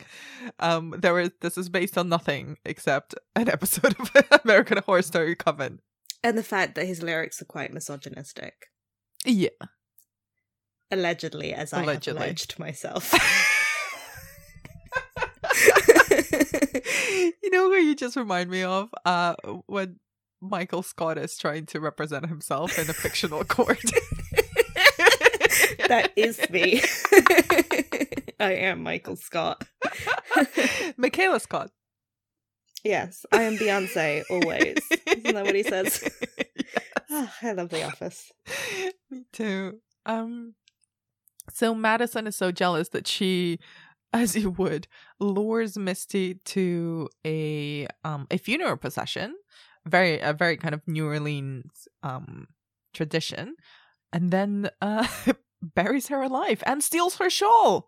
Um, 0.59 0.93
there 0.97 1.13
was 1.13 1.31
this 1.41 1.57
is 1.57 1.69
based 1.69 1.97
on 1.97 2.09
nothing 2.09 2.57
except 2.65 3.15
an 3.35 3.49
episode 3.49 3.95
of 3.99 4.11
American 4.43 4.79
Horror 4.85 5.01
Story 5.01 5.35
Coven. 5.35 5.79
And 6.23 6.37
the 6.37 6.43
fact 6.43 6.75
that 6.75 6.85
his 6.85 7.01
lyrics 7.01 7.41
are 7.41 7.45
quite 7.45 7.73
misogynistic. 7.73 8.53
Yeah. 9.27 9.49
Allegedly, 10.89 11.53
as 11.53 11.73
I 11.73 11.83
have 11.83 12.07
alleged 12.07 12.57
myself. 12.57 13.13
you 17.43 17.49
know 17.51 17.69
who 17.69 17.75
you 17.75 17.93
just 17.93 18.15
remind 18.15 18.49
me 18.49 18.63
of? 18.63 18.89
Uh, 19.05 19.35
when 19.65 19.99
Michael 20.41 20.83
Scott 20.83 21.17
is 21.17 21.37
trying 21.37 21.65
to 21.67 21.79
represent 21.79 22.27
himself 22.27 22.77
in 22.79 22.89
a 22.89 22.93
fictional 22.93 23.43
court. 23.43 23.81
that 25.87 26.11
is 26.15 26.39
me. 26.49 26.81
I 28.39 28.53
am 28.53 28.83
Michael 28.83 29.15
Scott. 29.15 29.65
Michaela 30.97 31.39
Scott. 31.39 31.71
Yes, 32.83 33.25
I 33.31 33.43
am 33.43 33.57
Beyonce 33.57 34.23
always. 34.29 34.77
Isn't 35.07 35.33
that 35.33 35.45
what 35.45 35.55
he 35.55 35.63
says? 35.63 36.07
Ah, 37.09 37.33
I 37.41 37.51
love 37.53 37.69
The 37.69 37.83
Office. 37.83 38.31
Me 39.11 39.23
too. 39.31 39.79
Um, 40.05 40.55
so 41.51 41.73
Madison 41.73 42.27
is 42.27 42.35
so 42.35 42.51
jealous 42.51 42.89
that 42.89 43.07
she, 43.07 43.59
as 44.13 44.35
you 44.35 44.51
would, 44.51 44.87
lures 45.19 45.77
Misty 45.77 46.35
to 46.45 47.09
a 47.25 47.87
um 48.03 48.27
a 48.31 48.37
funeral 48.37 48.77
procession, 48.77 49.35
very 49.85 50.19
a 50.19 50.33
very 50.33 50.57
kind 50.57 50.73
of 50.73 50.81
New 50.87 51.05
Orleans 51.07 51.87
um 52.03 52.47
tradition, 52.93 53.55
and 54.13 54.31
then 54.31 54.69
uh 54.81 55.07
buries 55.61 56.07
her 56.07 56.21
alive 56.21 56.63
and 56.65 56.83
steals 56.83 57.17
her 57.17 57.29
shawl. 57.29 57.87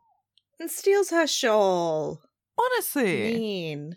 And 0.59 0.69
steals 0.69 1.09
her 1.11 1.25
shawl. 1.27 2.21
Honestly, 2.57 3.37
Mean. 3.37 3.95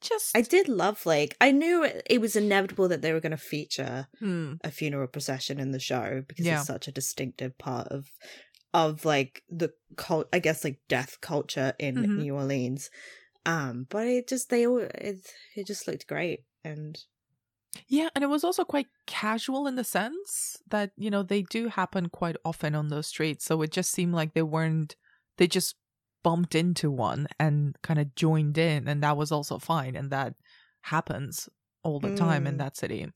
Just 0.00 0.36
I 0.36 0.42
did 0.42 0.68
love 0.68 1.04
like 1.06 1.36
I 1.40 1.52
knew 1.52 1.84
it, 1.84 2.02
it 2.08 2.20
was 2.20 2.36
inevitable 2.36 2.88
that 2.88 3.02
they 3.02 3.12
were 3.12 3.20
going 3.20 3.32
to 3.32 3.36
feature 3.36 4.08
Hmm. 4.18 4.54
a 4.64 4.70
funeral 4.70 5.08
procession 5.08 5.60
in 5.60 5.72
the 5.72 5.80
show 5.80 6.22
because 6.26 6.46
Yeah. 6.46 6.58
it's 6.58 6.66
such 6.66 6.88
a 6.88 6.92
distinctive 6.92 7.56
part 7.58 7.88
of 7.88 8.10
of 8.74 9.04
like 9.04 9.42
the 9.48 9.72
cult 9.96 10.28
I 10.32 10.38
guess 10.40 10.64
like 10.64 10.80
death 10.88 11.20
culture 11.20 11.74
in 11.78 11.96
Mhm. 11.96 12.16
New 12.16 12.34
Orleans. 12.34 12.90
Um 13.46 13.86
but 13.88 14.06
it 14.06 14.28
just 14.28 14.50
they 14.50 14.66
all 14.66 14.78
it 14.78 15.34
it 15.56 15.66
just 15.66 15.86
looked 15.88 16.06
great 16.06 16.44
and 16.64 16.98
Yeah, 17.86 18.08
and 18.14 18.24
it 18.24 18.28
was 18.28 18.44
also 18.44 18.64
quite 18.64 18.86
casual 19.06 19.66
in 19.66 19.76
the 19.76 19.84
sense 19.84 20.56
that, 20.68 20.92
you 20.96 21.10
know, 21.10 21.22
they 21.22 21.42
do 21.42 21.68
happen 21.68 22.08
quite 22.08 22.36
often 22.44 22.74
on 22.74 22.88
those 22.88 23.06
streets. 23.06 23.44
So 23.44 23.60
it 23.62 23.70
just 23.72 23.90
seemed 23.92 24.14
like 24.14 24.34
they 24.34 24.42
weren't, 24.42 24.96
they 25.36 25.46
just 25.46 25.76
bumped 26.22 26.54
into 26.54 26.90
one 26.90 27.26
and 27.38 27.76
kind 27.82 27.98
of 28.00 28.14
joined 28.14 28.58
in. 28.58 28.88
And 28.88 29.02
that 29.02 29.16
was 29.16 29.32
also 29.32 29.58
fine. 29.58 29.96
And 29.96 30.10
that 30.10 30.34
happens 30.82 31.48
all 31.82 32.00
the 32.00 32.10
time 32.10 32.46
in 32.46 32.54
Mm. 32.54 32.58
that 32.58 32.76
city. 32.76 33.06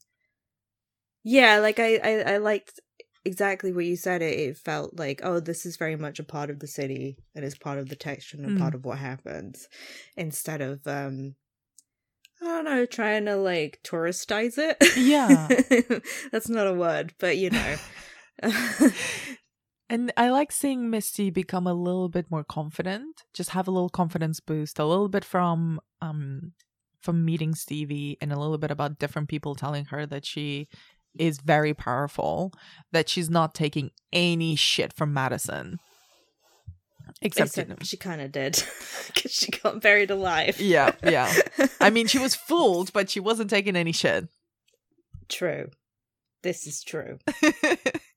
yeah, 1.24 1.58
like 1.58 1.78
I 1.78 1.96
I, 1.96 2.34
I 2.34 2.36
liked 2.38 2.80
exactly 3.24 3.72
what 3.72 3.84
you 3.84 3.94
said 3.96 4.20
it 4.20 4.36
it 4.38 4.56
felt 4.58 4.98
like 4.98 5.20
oh 5.22 5.38
this 5.38 5.64
is 5.64 5.76
very 5.76 5.94
much 5.94 6.18
a 6.18 6.24
part 6.24 6.50
of 6.50 6.58
the 6.58 6.66
city 6.66 7.16
and 7.36 7.44
is 7.44 7.56
part 7.56 7.78
of 7.78 7.88
the 7.88 7.94
texture 7.94 8.36
and 8.36 8.46
a 8.46 8.50
Mm. 8.50 8.58
part 8.58 8.74
of 8.74 8.84
what 8.84 8.98
happens 8.98 9.68
instead 10.16 10.60
of 10.60 10.84
um 10.86 11.36
I 12.40 12.46
don't 12.46 12.64
know, 12.64 12.86
trying 12.86 13.26
to 13.26 13.36
like 13.36 13.78
touristize 13.84 14.58
it. 14.58 14.76
Yeah. 14.96 15.46
That's 16.32 16.48
not 16.48 16.66
a 16.66 16.74
word, 16.74 17.14
but 17.20 17.36
you 17.38 17.50
know. 17.50 17.76
And 19.90 20.12
I 20.16 20.30
like 20.30 20.52
seeing 20.52 20.88
Misty 20.88 21.28
become 21.30 21.66
a 21.66 21.74
little 21.74 22.08
bit 22.08 22.30
more 22.30 22.44
confident, 22.44 23.24
just 23.34 23.50
have 23.50 23.68
a 23.68 23.70
little 23.70 23.90
confidence 23.90 24.40
boost, 24.40 24.78
a 24.78 24.86
little 24.86 25.08
bit 25.08 25.24
from 25.24 25.80
um 26.00 26.52
from 27.00 27.24
meeting 27.24 27.54
Stevie 27.54 28.16
and 28.20 28.32
a 28.32 28.38
little 28.38 28.58
bit 28.58 28.70
about 28.70 28.98
different 28.98 29.28
people 29.28 29.54
telling 29.54 29.86
her 29.86 30.06
that 30.06 30.24
she 30.24 30.68
is 31.18 31.40
very 31.40 31.74
powerful, 31.74 32.52
that 32.92 33.08
she's 33.08 33.28
not 33.28 33.54
taking 33.54 33.90
any 34.12 34.54
shit 34.56 34.92
from 34.92 35.12
Madison. 35.12 35.78
Except, 37.20 37.58
Except 37.58 37.84
she 37.86 37.96
kind 37.96 38.20
of 38.22 38.32
did 38.32 38.62
because 39.08 39.32
she 39.32 39.50
got 39.50 39.82
buried 39.82 40.10
alive. 40.10 40.58
yeah, 40.60 40.92
yeah. 41.04 41.30
I 41.80 41.90
mean, 41.90 42.06
she 42.06 42.18
was 42.18 42.34
fooled, 42.48 42.92
but 42.92 43.10
she 43.10 43.20
wasn't 43.20 43.50
taking 43.50 43.76
any 43.76 43.92
shit. 43.92 44.28
true. 45.28 45.68
This 46.42 46.66
is 46.66 46.82
true. 46.82 47.18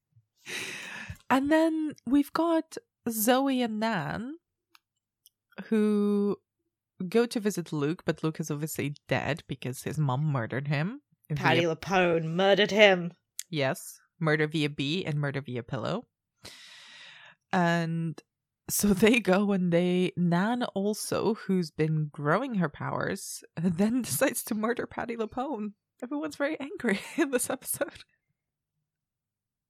and 1.36 1.52
then 1.52 1.94
we've 2.08 2.32
got 2.34 2.78
Zoe 3.10 3.62
and 3.62 3.80
Nan 3.80 4.38
who 5.66 6.38
go 7.08 7.26
to 7.26 7.40
visit 7.40 7.72
Luke, 7.74 8.04
but 8.06 8.24
Luke 8.24 8.40
is 8.40 8.50
obviously 8.50 8.96
dead 9.08 9.44
because 9.48 9.84
his 9.84 9.98
mom 9.98 10.24
murdered 10.26 10.68
him. 10.68 11.02
Patti 11.36 11.60
Via- 11.62 11.76
LuPone 11.76 12.24
murdered 12.36 12.72
him. 12.72 13.12
yes. 13.50 14.00
Murder 14.20 14.48
Via 14.48 14.70
bee 14.70 15.04
and 15.06 15.20
Murder 15.20 15.42
Via 15.42 15.62
Pillow. 15.62 16.06
And 17.52 18.22
so 18.70 18.88
they 18.94 19.20
go 19.20 19.52
and 19.52 19.72
they 19.74 20.14
Nan 20.16 20.64
also, 20.74 21.34
who's 21.34 21.70
been 21.70 22.10
growing 22.14 22.56
her 22.56 22.70
powers, 22.70 23.44
then 23.62 24.02
decides 24.04 24.44
to 24.46 24.56
murder 24.56 24.88
Patti 24.88 25.18
LuPone. 25.18 25.74
Everyone's 26.02 26.36
very 26.38 26.58
angry 26.60 27.00
in 27.18 27.32
this 27.32 27.50
episode. 27.50 28.04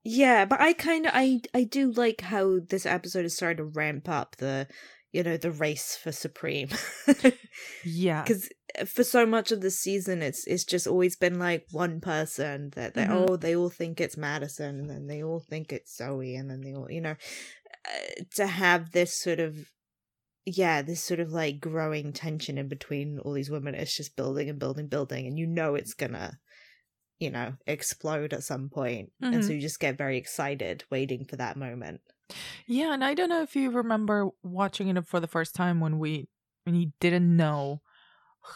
Yeah, 0.07 0.45
but 0.45 0.61
I 0.61 0.73
kind 0.73 1.07
of 1.07 1.13
I 1.15 1.41
I 1.55 1.63
do 1.63 1.91
like 1.91 2.21
how 2.21 2.59
this 2.59 2.85
episode 2.85 3.25
is 3.25 3.35
starting 3.35 3.57
to 3.57 3.63
ramp 3.63 4.07
up 4.07 4.35
the 4.37 4.67
you 5.11 5.23
know 5.23 5.35
the 5.35 5.51
race 5.51 5.97
for 6.01 6.11
supreme. 6.11 6.69
yeah, 7.83 8.21
because 8.21 8.47
for 8.85 9.03
so 9.03 9.25
much 9.25 9.51
of 9.51 9.61
the 9.61 9.71
season, 9.71 10.21
it's 10.21 10.45
it's 10.45 10.63
just 10.63 10.85
always 10.85 11.15
been 11.15 11.39
like 11.39 11.65
one 11.71 12.01
person 12.01 12.69
that 12.75 12.93
they 12.93 13.05
mm-hmm. 13.05 13.31
oh 13.31 13.35
they 13.35 13.55
all 13.55 13.71
think 13.71 13.99
it's 13.99 14.15
Madison, 14.15 14.79
and 14.79 14.89
then 14.89 15.07
they 15.07 15.23
all 15.23 15.39
think 15.39 15.73
it's 15.73 15.97
Zoe, 15.97 16.35
and 16.35 16.51
then 16.51 16.61
they 16.61 16.75
all 16.75 16.91
you 16.91 17.01
know 17.01 17.15
uh, 17.87 18.23
to 18.35 18.45
have 18.45 18.91
this 18.91 19.19
sort 19.19 19.39
of 19.39 19.57
yeah 20.45 20.83
this 20.83 21.03
sort 21.03 21.19
of 21.19 21.31
like 21.31 21.59
growing 21.59 22.13
tension 22.13 22.59
in 22.59 22.67
between 22.67 23.17
all 23.17 23.33
these 23.33 23.49
women. 23.49 23.73
It's 23.73 23.97
just 23.97 24.15
building 24.15 24.49
and 24.49 24.59
building, 24.59 24.85
building, 24.85 25.25
and 25.25 25.39
you 25.39 25.47
know 25.47 25.73
it's 25.73 25.95
gonna 25.95 26.37
you 27.19 27.29
know, 27.29 27.53
explode 27.65 28.33
at 28.33 28.43
some 28.43 28.69
point. 28.69 29.11
Mm-hmm. 29.23 29.33
And 29.33 29.43
so 29.43 29.49
mm-hmm. 29.49 29.55
you 29.55 29.61
just 29.61 29.79
get 29.79 29.97
very 29.97 30.17
excited 30.17 30.83
waiting 30.89 31.25
for 31.25 31.35
that 31.37 31.57
moment. 31.57 32.01
Yeah, 32.65 32.93
and 32.93 33.03
I 33.03 33.13
don't 33.13 33.29
know 33.29 33.43
if 33.43 33.55
you 33.55 33.69
remember 33.69 34.29
watching 34.41 34.87
it 34.87 35.07
for 35.07 35.19
the 35.19 35.27
first 35.27 35.55
time 35.55 35.79
when 35.79 35.99
we 35.99 36.27
when 36.63 36.75
you 36.75 36.91
didn't 36.99 37.35
know 37.35 37.81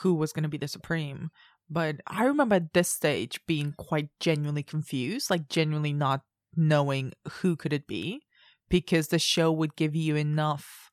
who 0.01 0.15
was 0.15 0.33
going 0.33 0.43
to 0.43 0.49
be 0.49 0.57
the 0.57 0.67
supreme, 0.67 1.29
but 1.69 1.97
I 2.07 2.25
remember 2.25 2.55
at 2.55 2.73
this 2.73 2.89
stage 2.89 3.39
being 3.47 3.73
quite 3.77 4.09
genuinely 4.19 4.63
confused, 4.63 5.29
like 5.29 5.47
genuinely 5.47 5.93
not 5.93 6.21
knowing 6.55 7.13
who 7.41 7.55
could 7.55 7.73
it 7.73 7.85
be 7.85 8.21
because 8.69 9.07
the 9.07 9.19
show 9.19 9.51
would 9.51 9.75
give 9.75 9.95
you 9.95 10.15
enough 10.15 10.91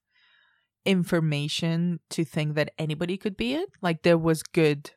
information 0.85 2.00
to 2.11 2.25
think 2.25 2.54
that 2.54 2.73
anybody 2.78 3.16
could 3.16 3.37
be 3.37 3.54
it. 3.54 3.70
Like 3.80 4.02
there 4.02 4.18
was 4.18 4.42
good 4.42 4.90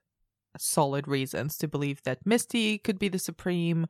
solid 0.57 1.07
reasons 1.07 1.57
to 1.57 1.67
believe 1.67 2.01
that 2.03 2.25
Misty 2.25 2.77
could 2.77 2.99
be 2.99 3.07
the 3.07 3.19
Supreme, 3.19 3.87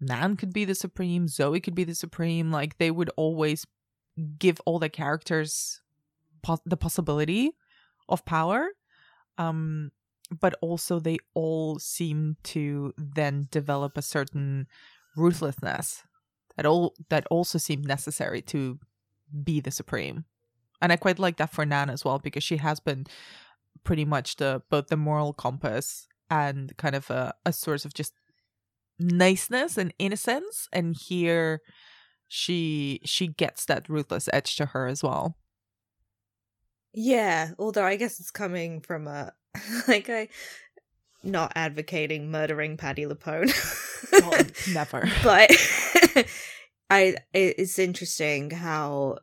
Nan 0.00 0.36
could 0.36 0.52
be 0.52 0.64
the 0.64 0.74
Supreme, 0.74 1.28
Zoe 1.28 1.60
could 1.60 1.74
be 1.74 1.84
the 1.84 1.94
Supreme. 1.94 2.50
Like 2.50 2.78
they 2.78 2.90
would 2.90 3.10
always 3.16 3.66
give 4.38 4.60
all 4.64 4.78
the 4.78 4.88
characters 4.88 5.80
the 6.64 6.76
possibility 6.76 7.52
of 8.08 8.24
power. 8.24 8.68
Um, 9.38 9.90
but 10.40 10.54
also 10.60 10.98
they 10.98 11.18
all 11.34 11.78
seem 11.78 12.36
to 12.42 12.92
then 12.96 13.46
develop 13.50 13.96
a 13.96 14.02
certain 14.02 14.66
ruthlessness 15.16 16.02
that 16.56 16.66
all 16.66 16.94
that 17.08 17.26
also 17.30 17.58
seemed 17.58 17.86
necessary 17.86 18.42
to 18.42 18.78
be 19.44 19.60
the 19.60 19.70
supreme 19.70 20.24
and 20.80 20.92
i 20.92 20.96
quite 20.96 21.18
like 21.18 21.36
that 21.36 21.50
for 21.50 21.64
nan 21.64 21.90
as 21.90 22.04
well 22.04 22.18
because 22.18 22.42
she 22.42 22.56
has 22.56 22.80
been 22.80 23.06
pretty 23.86 24.04
much 24.04 24.36
the 24.36 24.60
both 24.68 24.88
the 24.88 24.96
moral 24.96 25.32
compass 25.32 26.08
and 26.28 26.76
kind 26.76 26.94
of 26.94 27.08
a, 27.08 27.32
a 27.46 27.52
source 27.52 27.84
of 27.84 27.94
just 27.94 28.12
niceness 28.98 29.78
and 29.78 29.94
innocence 29.98 30.68
and 30.72 30.96
here 30.96 31.60
she 32.28 33.00
she 33.04 33.28
gets 33.28 33.64
that 33.66 33.88
ruthless 33.88 34.28
edge 34.32 34.56
to 34.56 34.66
her 34.66 34.86
as 34.86 35.02
well. 35.02 35.36
Yeah 36.92 37.50
although 37.58 37.84
i 37.84 37.96
guess 37.96 38.18
it's 38.18 38.30
coming 38.30 38.80
from 38.80 39.06
a 39.06 39.32
like 39.88 40.10
i 40.10 40.28
not 41.22 41.52
advocating 41.54 42.30
murdering 42.30 42.76
patti 42.76 43.04
lupone. 43.04 43.52
Well, 44.12 44.30
oh, 44.32 44.46
never. 44.72 45.08
But 45.22 45.50
i 46.90 47.16
it's 47.34 47.78
interesting 47.78 48.50
how 48.50 49.18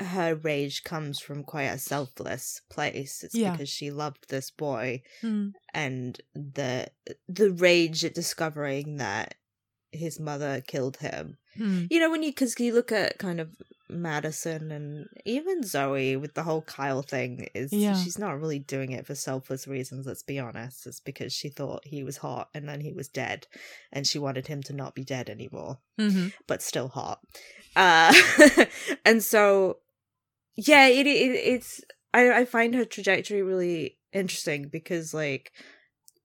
her 0.00 0.34
rage 0.34 0.84
comes 0.84 1.18
from 1.18 1.42
quite 1.42 1.64
a 1.64 1.78
selfless 1.78 2.62
place. 2.70 3.22
It's 3.24 3.34
yeah. 3.34 3.52
because 3.52 3.68
she 3.68 3.90
loved 3.90 4.28
this 4.28 4.50
boy, 4.50 5.02
mm. 5.22 5.52
and 5.74 6.20
the 6.34 6.88
the 7.28 7.50
rage 7.50 8.04
at 8.04 8.14
discovering 8.14 8.96
that 8.96 9.34
his 9.90 10.20
mother 10.20 10.62
killed 10.66 10.98
him. 10.98 11.38
Mm. 11.58 11.88
You 11.90 12.00
know, 12.00 12.10
when 12.10 12.22
you 12.22 12.30
because 12.30 12.58
you 12.58 12.74
look 12.74 12.92
at 12.92 13.18
kind 13.18 13.40
of 13.40 13.50
Madison 13.88 14.70
and 14.70 15.08
even 15.24 15.62
Zoe 15.62 16.16
with 16.16 16.34
the 16.34 16.42
whole 16.42 16.62
Kyle 16.62 17.02
thing 17.02 17.48
is 17.54 17.72
yeah. 17.72 17.94
she's 17.94 18.18
not 18.18 18.38
really 18.38 18.58
doing 18.58 18.92
it 18.92 19.06
for 19.06 19.14
selfless 19.14 19.66
reasons. 19.66 20.06
Let's 20.06 20.22
be 20.22 20.38
honest. 20.38 20.86
It's 20.86 21.00
because 21.00 21.32
she 21.32 21.48
thought 21.48 21.86
he 21.86 22.04
was 22.04 22.18
hot 22.18 22.50
and 22.54 22.68
then 22.68 22.80
he 22.80 22.92
was 22.92 23.08
dead, 23.08 23.46
and 23.92 24.06
she 24.06 24.18
wanted 24.18 24.46
him 24.46 24.62
to 24.64 24.72
not 24.72 24.94
be 24.94 25.04
dead 25.04 25.28
anymore, 25.28 25.78
mm-hmm. 25.98 26.28
but 26.46 26.62
still 26.62 26.88
hot. 26.88 27.20
Uh, 27.74 28.12
and 29.04 29.22
so 29.22 29.78
yeah, 30.60 30.88
it, 30.88 31.06
it 31.06 31.10
it's 31.10 31.80
I 32.12 32.40
I 32.40 32.44
find 32.44 32.74
her 32.74 32.84
trajectory 32.84 33.42
really 33.42 33.96
interesting 34.12 34.68
because 34.68 35.14
like 35.14 35.52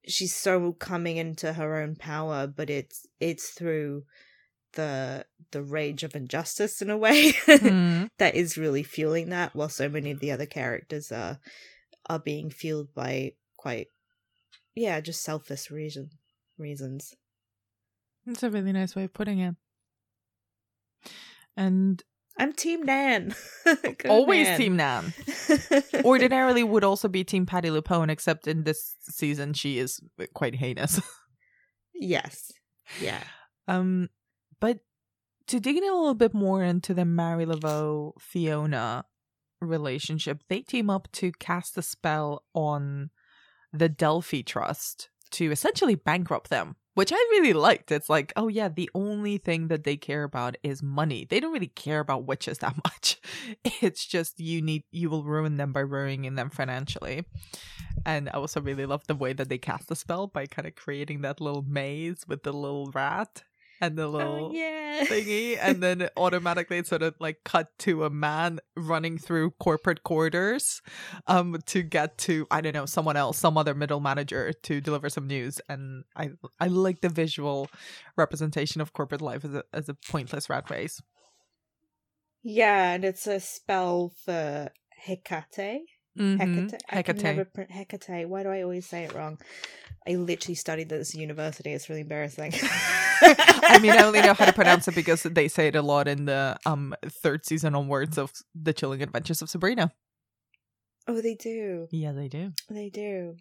she's 0.07 0.35
so 0.35 0.73
coming 0.73 1.17
into 1.17 1.53
her 1.53 1.79
own 1.79 1.95
power, 1.95 2.47
but 2.47 2.67
it's 2.71 3.05
it's 3.19 3.51
through 3.51 4.05
the 4.73 5.23
the 5.51 5.61
rage 5.61 6.01
of 6.01 6.15
injustice 6.15 6.81
in 6.81 6.89
a 6.89 6.97
way 6.97 7.31
mm. 7.45 8.07
that 8.17 8.33
is 8.33 8.57
really 8.57 8.81
fueling 8.81 9.29
that 9.29 9.55
while 9.55 9.69
so 9.69 9.87
many 9.87 10.09
of 10.09 10.19
the 10.19 10.31
other 10.31 10.47
characters 10.47 11.11
are 11.11 11.39
are 12.09 12.17
being 12.17 12.49
fueled 12.49 12.91
by 12.95 13.33
quite 13.55 13.85
yeah 14.73 14.99
just 14.99 15.21
selfish 15.21 15.69
reason 15.69 16.09
reasons 16.57 17.13
that's 18.25 18.41
a 18.41 18.49
really 18.49 18.71
nice 18.71 18.95
way 18.95 19.03
of 19.03 19.13
putting 19.13 19.37
it 19.37 19.53
and 21.55 22.03
I'm 22.37 22.53
Team 22.53 22.83
Nan. 22.83 23.35
Always 24.09 24.47
Nan. 24.47 24.57
Team 24.57 24.75
Nan. 24.75 25.13
Ordinarily 26.05 26.63
would 26.63 26.83
also 26.83 27.07
be 27.07 27.23
Team 27.23 27.45
Patti 27.45 27.69
LuPone, 27.69 28.09
except 28.09 28.47
in 28.47 28.63
this 28.63 28.95
season 29.01 29.53
she 29.53 29.77
is 29.77 29.99
quite 30.33 30.55
heinous. 30.55 30.99
yes. 31.93 32.51
Yeah. 32.99 33.23
Um, 33.67 34.09
but 34.59 34.79
to 35.47 35.59
dig 35.59 35.77
in 35.77 35.83
a 35.83 35.95
little 35.95 36.15
bit 36.15 36.33
more 36.33 36.63
into 36.63 36.93
the 36.93 37.05
Marie 37.05 37.45
Laveau 37.45 38.13
Fiona 38.19 39.05
relationship, 39.61 40.43
they 40.49 40.61
team 40.61 40.89
up 40.89 41.11
to 41.13 41.31
cast 41.33 41.77
a 41.77 41.81
spell 41.81 42.43
on 42.53 43.11
the 43.71 43.89
Delphi 43.89 44.41
Trust 44.41 45.09
to 45.31 45.51
essentially 45.51 45.95
bankrupt 45.95 46.49
them 46.49 46.75
which 46.93 47.11
I 47.11 47.15
really 47.31 47.53
liked. 47.53 47.91
It's 47.91 48.09
like, 48.09 48.33
oh 48.35 48.47
yeah, 48.47 48.69
the 48.69 48.89
only 48.93 49.37
thing 49.37 49.67
that 49.67 49.83
they 49.83 49.97
care 49.97 50.23
about 50.23 50.57
is 50.63 50.83
money. 50.83 51.25
They 51.29 51.39
don't 51.39 51.53
really 51.53 51.67
care 51.67 51.99
about 51.99 52.25
witches 52.25 52.59
that 52.59 52.75
much. 52.83 53.19
It's 53.81 54.05
just 54.05 54.39
you 54.39 54.61
need 54.61 54.83
you 54.91 55.09
will 55.09 55.23
ruin 55.23 55.57
them 55.57 55.73
by 55.73 55.81
ruining 55.81 56.35
them 56.35 56.49
financially. 56.49 57.25
And 58.05 58.29
I 58.29 58.33
also 58.33 58.61
really 58.61 58.85
love 58.85 59.03
the 59.07 59.15
way 59.15 59.33
that 59.33 59.49
they 59.49 59.57
cast 59.57 59.87
the 59.87 59.95
spell 59.95 60.27
by 60.27 60.45
kind 60.45 60.67
of 60.67 60.75
creating 60.75 61.21
that 61.21 61.39
little 61.39 61.63
maze 61.63 62.25
with 62.27 62.43
the 62.43 62.51
little 62.51 62.91
rat 62.93 63.43
and 63.83 63.97
the 63.97 64.03
oh, 64.03 64.09
little 64.09 64.45
oh, 64.45 64.51
yeah. 64.53 65.03
thingy, 65.05 65.57
and 65.61 65.83
then 65.83 66.09
automatically 66.15 66.77
it 66.77 66.87
sort 66.87 67.01
of 67.01 67.15
like 67.19 67.43
cut 67.43 67.77
to 67.79 68.05
a 68.05 68.09
man 68.09 68.59
running 68.77 69.17
through 69.17 69.51
corporate 69.59 70.03
corridors, 70.03 70.81
um, 71.27 71.57
to 71.65 71.81
get 71.81 72.17
to 72.19 72.47
I 72.49 72.61
don't 72.61 72.73
know 72.73 72.85
someone 72.85 73.17
else, 73.17 73.37
some 73.37 73.57
other 73.57 73.73
middle 73.73 73.99
manager 73.99 74.53
to 74.53 74.81
deliver 74.81 75.09
some 75.09 75.27
news, 75.27 75.59
and 75.67 76.05
I 76.15 76.31
I 76.59 76.67
like 76.67 77.01
the 77.01 77.09
visual 77.09 77.69
representation 78.15 78.79
of 78.79 78.93
corporate 78.93 79.21
life 79.21 79.43
as 79.43 79.53
a 79.53 79.63
as 79.73 79.89
a 79.89 79.95
pointless 80.09 80.49
rat 80.49 80.69
race. 80.69 81.01
Yeah, 82.41 82.93
and 82.93 83.03
it's 83.03 83.27
a 83.27 83.39
spell 83.39 84.13
for 84.25 84.69
Hecate. 85.05 85.81
Mm-hmm. 86.17 86.37
Hecate. 86.37 86.81
Hecate. 86.87 87.23
Never, 87.23 87.47
Hecate. 87.69 88.29
Why 88.29 88.43
do 88.43 88.49
I 88.49 88.61
always 88.61 88.85
say 88.85 89.03
it 89.03 89.13
wrong? 89.13 89.39
I 90.07 90.15
literally 90.15 90.55
studied 90.55 90.89
this 90.89 91.15
university. 91.15 91.71
It's 91.71 91.89
really 91.89 92.01
embarrassing. 92.01 92.53
I 93.23 93.79
mean, 93.81 93.91
I 93.91 94.03
only 94.03 94.21
know 94.21 94.33
how 94.33 94.45
to 94.45 94.53
pronounce 94.53 94.87
it 94.87 94.95
because 94.95 95.23
they 95.23 95.47
say 95.47 95.67
it 95.67 95.75
a 95.75 95.81
lot 95.81 96.07
in 96.07 96.25
the 96.25 96.57
um 96.65 96.95
third 97.05 97.45
season 97.45 97.75
onwards 97.75 98.17
of 98.17 98.31
The 98.53 98.73
Chilling 98.73 99.01
Adventures 99.01 99.41
of 99.41 99.49
Sabrina. 99.49 99.91
Oh, 101.07 101.21
they 101.21 101.35
do. 101.35 101.87
Yeah, 101.91 102.13
they 102.13 102.27
do. 102.27 102.51
They 102.69 102.89
do. 102.89 103.35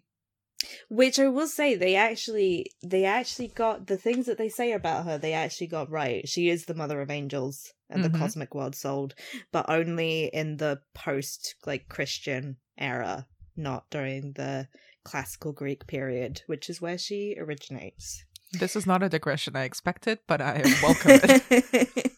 Which 0.89 1.19
I 1.19 1.27
will 1.27 1.47
say, 1.47 1.75
they 1.75 1.95
actually, 1.95 2.67
they 2.83 3.05
actually 3.05 3.49
got 3.49 3.87
the 3.87 3.97
things 3.97 4.25
that 4.25 4.37
they 4.37 4.49
say 4.49 4.71
about 4.71 5.05
her. 5.05 5.17
They 5.17 5.33
actually 5.33 5.67
got 5.67 5.89
right. 5.89 6.27
She 6.27 6.49
is 6.49 6.65
the 6.65 6.73
mother 6.73 7.01
of 7.01 7.11
angels 7.11 7.73
and 7.89 8.03
mm-hmm. 8.03 8.13
the 8.13 8.19
cosmic 8.19 8.55
world 8.55 8.75
sold, 8.75 9.13
but 9.51 9.65
only 9.69 10.25
in 10.33 10.57
the 10.57 10.79
post 10.93 11.55
like 11.65 11.89
Christian 11.89 12.57
era, 12.77 13.27
not 13.55 13.89
during 13.89 14.33
the 14.33 14.67
classical 15.03 15.51
Greek 15.51 15.85
period, 15.85 16.41
which 16.47 16.69
is 16.69 16.81
where 16.81 16.97
she 16.97 17.35
originates. 17.37 18.23
This 18.59 18.75
is 18.75 18.85
not 18.85 19.01
a 19.03 19.09
digression 19.09 19.55
I 19.55 19.63
expected, 19.63 20.19
but 20.27 20.39
I 20.41 20.61
welcome 20.83 21.19
it. 21.23 22.11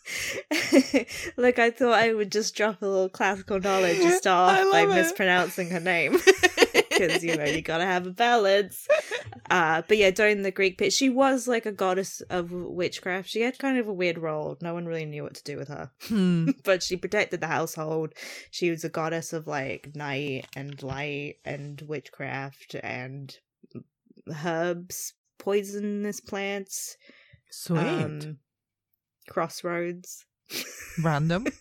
Look, 1.37 1.59
I 1.59 1.71
thought 1.71 1.93
I 1.93 2.13
would 2.13 2.31
just 2.31 2.55
drop 2.55 2.81
a 2.81 2.85
little 2.85 3.09
classical 3.09 3.59
knowledge 3.59 3.97
to 3.99 4.11
start 4.17 4.59
off 4.65 4.71
by 4.71 4.81
it. 4.81 4.87
mispronouncing 4.89 5.69
her 5.69 5.79
name. 5.79 6.17
Because, 6.95 7.23
you 7.25 7.35
know, 7.35 7.43
you 7.43 7.61
gotta 7.61 7.83
have 7.85 8.07
a 8.07 8.11
balance. 8.11 8.87
uh, 9.49 9.81
but 9.85 9.97
yeah, 9.97 10.11
during 10.11 10.43
the 10.43 10.51
Greek 10.51 10.77
pit, 10.77 10.93
she 10.93 11.09
was 11.09 11.45
like 11.45 11.65
a 11.65 11.71
goddess 11.73 12.21
of 12.29 12.51
witchcraft. 12.53 13.27
She 13.27 13.41
had 13.41 13.59
kind 13.59 13.77
of 13.77 13.89
a 13.89 13.93
weird 13.93 14.17
role. 14.17 14.55
No 14.61 14.73
one 14.73 14.85
really 14.85 15.03
knew 15.05 15.23
what 15.23 15.33
to 15.35 15.43
do 15.43 15.57
with 15.57 15.67
her, 15.67 15.91
Hmm. 16.07 16.51
but 16.63 16.81
she 16.81 16.95
protected 16.95 17.41
the 17.41 17.47
household. 17.47 18.13
She 18.49 18.69
was 18.69 18.85
a 18.85 18.89
goddess 18.89 19.33
of 19.33 19.45
like 19.45 19.91
night 19.93 20.47
and 20.55 20.81
light 20.81 21.35
and 21.43 21.81
witchcraft 21.85 22.75
and 22.81 23.35
herbs, 24.45 25.13
poisonous 25.45 26.19
plants, 26.19 26.97
Sweet. 27.51 27.79
um, 27.79 28.37
crossroads. 29.29 30.25
Random. 31.01 31.45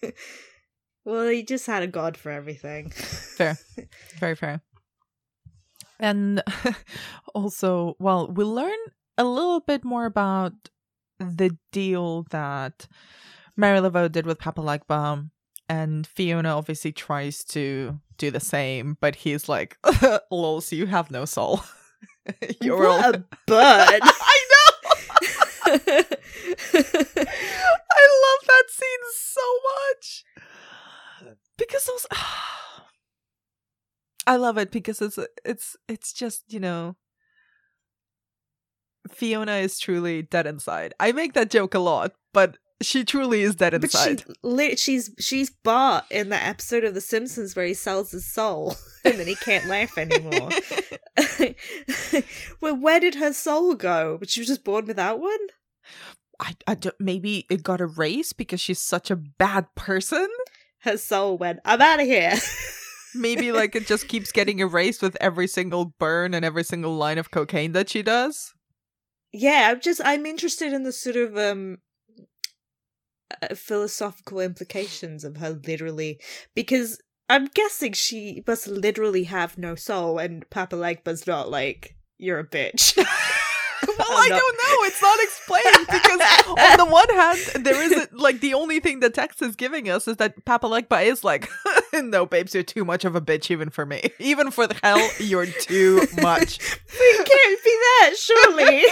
Well, 1.07 1.29
he 1.29 1.43
just 1.43 1.67
had 1.67 1.83
a 1.83 1.87
god 1.87 2.17
for 2.17 2.33
everything. 2.33 2.89
Fair. 2.89 3.59
Very 4.19 4.35
fair. 4.35 4.63
And 6.01 6.43
also, 7.35 7.95
well, 7.99 8.33
we 8.33 8.43
learn 8.43 8.79
a 9.19 9.25
little 9.25 9.61
bit 9.61 9.85
more 9.85 10.07
about 10.07 10.55
the 11.19 11.59
deal 11.73 12.23
that 12.31 12.89
Marie 13.55 13.81
Laveau 13.81 14.11
did 14.11 14.25
with 14.25 14.39
Papa 14.39 14.63
Legba. 14.63 15.29
And 15.69 16.07
Fiona 16.07 16.57
obviously 16.57 16.93
tries 16.93 17.45
to 17.53 18.01
do 18.17 18.31
the 18.31 18.41
same, 18.41 18.97
but 18.99 19.15
he's 19.17 19.47
like, 19.47 19.77
lol, 20.31 20.63
so 20.63 20.75
you 20.75 20.87
have 20.87 21.11
no 21.11 21.27
soul. 21.27 21.61
You're 22.61 22.79
what 22.79 23.15
a 23.15 23.19
bud! 23.47 24.01
I 24.03 24.41
know! 24.51 24.71
I 27.17 28.07
love 28.25 28.43
that 28.47 28.65
scene 28.69 29.05
so 29.15 29.41
much 29.71 30.25
because 31.57 31.85
those. 31.85 32.07
I 34.27 34.37
love 34.37 34.57
it 34.57 34.71
because 34.71 35.03
it's 35.03 35.19
it's 35.45 35.77
it's 35.89 36.13
just 36.13 36.45
you 36.53 36.61
know. 36.61 36.97
Fiona 39.11 39.57
is 39.57 39.79
truly 39.79 40.23
dead 40.23 40.47
inside. 40.47 40.95
I 40.99 41.13
make 41.13 41.35
that 41.35 41.51
joke 41.51 41.75
a 41.75 41.79
lot, 41.79 42.13
but 42.33 42.57
she 42.83 43.05
truly 43.05 43.43
is 43.43 43.55
dead 43.55 43.75
inside. 43.75 44.25
But 44.43 44.61
she, 44.61 44.77
she's 44.77 45.11
she's 45.19 45.51
Bart 45.51 46.05
in 46.11 46.29
the 46.29 46.43
episode 46.43 46.85
of 46.85 46.95
The 46.95 47.01
Simpsons 47.01 47.55
where 47.55 47.67
he 47.67 47.75
sells 47.75 48.11
his 48.11 48.27
soul 48.27 48.77
and 49.05 49.15
then 49.15 49.27
he 49.27 49.37
can't 49.37 49.67
laugh 49.67 49.97
anymore. 49.97 50.51
well, 52.61 52.77
where 52.77 53.01
did 53.01 53.17
her 53.17 53.33
soul 53.33 53.75
go? 53.75 54.17
But 54.19 54.31
She 54.31 54.41
was 54.41 54.49
just 54.49 54.65
born 54.65 54.87
without 54.87 55.21
one. 55.21 55.39
I, 56.41 56.55
I 56.67 56.75
don't, 56.75 56.97
maybe 56.99 57.47
it 57.49 57.63
got 57.63 57.81
erased 57.81 58.37
because 58.37 58.61
she's 58.61 58.81
such 58.81 59.11
a 59.11 59.17
bad 59.17 59.67
person. 59.77 60.27
Her 60.81 60.97
soul 60.97 61.39
went. 61.39 61.61
I'm 61.65 61.81
out 61.81 62.01
of 62.01 62.07
here. 62.07 62.35
Maybe 63.15 63.53
like 63.53 63.77
it 63.77 63.87
just 63.87 64.09
keeps 64.09 64.33
getting 64.33 64.59
erased 64.59 65.01
with 65.01 65.17
every 65.21 65.47
single 65.47 65.95
burn 66.01 66.35
and 66.35 66.45
every 66.45 66.65
single 66.65 66.97
line 66.97 67.17
of 67.19 67.31
cocaine 67.31 67.71
that 67.73 67.89
she 67.89 68.03
does. 68.03 68.53
yeah, 69.33 69.69
I'm 69.71 69.81
just 69.81 70.01
I'm 70.05 70.27
interested 70.27 70.73
in 70.73 70.83
the 70.83 70.91
sort 70.93 71.15
of 71.15 71.37
um 71.39 71.79
Uh, 73.43 73.55
philosophical 73.55 74.41
implications 74.41 75.25
of 75.25 75.37
her 75.39 75.51
literally 75.67 76.21
because 76.55 77.01
I'm 77.29 77.47
guessing 77.47 77.93
she 77.93 78.43
must 78.47 78.67
literally 78.69 79.25
have 79.25 79.57
no 79.57 79.75
soul 79.75 80.19
and 80.19 80.49
Papa 80.51 80.77
Legba's 80.77 81.27
not 81.27 81.51
like 81.51 81.97
you're 82.19 82.39
a 82.39 82.47
bitch. 82.47 82.97
well, 82.97 83.07
I'm 83.07 83.97
I 83.99 84.29
not- 84.29 84.41
don't 84.41 84.57
know. 84.57 84.87
It's 84.87 85.03
not 85.03 85.19
explained 85.23 85.87
because 85.91 86.21
on 86.49 86.77
the 86.79 86.93
one 86.93 87.09
hand, 87.11 87.65
there 87.65 87.83
isn't 87.83 88.19
like 88.19 88.41
the 88.41 88.55
only 88.55 88.79
thing 88.81 89.01
the 89.01 89.11
text 89.11 89.41
is 89.43 89.57
giving 89.57 89.89
us 89.89 90.07
is 90.07 90.19
that 90.19 90.45
Papa 90.45 90.67
Legba 90.67 91.05
is 91.05 91.25
like, 91.25 91.49
no, 91.95 92.27
babes, 92.27 92.55
you're 92.55 92.63
too 92.63 92.85
much 92.85 93.05
of 93.05 93.17
a 93.17 93.21
bitch 93.21 93.51
even 93.51 93.71
for 93.71 93.87
me. 93.87 94.03
Even 94.19 94.51
for 94.51 94.67
the 94.67 94.77
hell, 94.83 95.09
you're 95.19 95.47
too 95.47 96.07
much. 96.21 96.59
it 96.93 97.27
can't 97.27 97.65
be 97.65 97.79
that, 97.81 98.15
surely. 98.17 98.85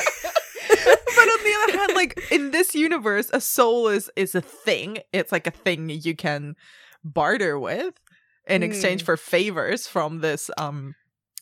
but 0.68 1.29
on 1.29 1.44
the 1.44 1.57
other 1.62 1.79
hand, 1.79 1.92
like 1.94 2.18
in 2.31 2.51
this 2.51 2.75
universe, 2.75 3.31
a 3.33 3.40
soul 3.40 3.88
is 3.88 4.11
is 4.16 4.35
a 4.35 4.40
thing. 4.40 4.98
It's 5.12 5.33
like 5.33 5.46
a 5.46 5.51
thing 5.51 5.90
you 5.90 6.14
can 6.16 6.55
barter 7.05 7.59
with 7.59 7.94
in 8.46 8.62
exchange 8.62 9.03
Mm. 9.03 9.07
for 9.07 9.16
favors 9.16 9.87
from 9.87 10.20
this 10.20 10.51
um 10.59 10.94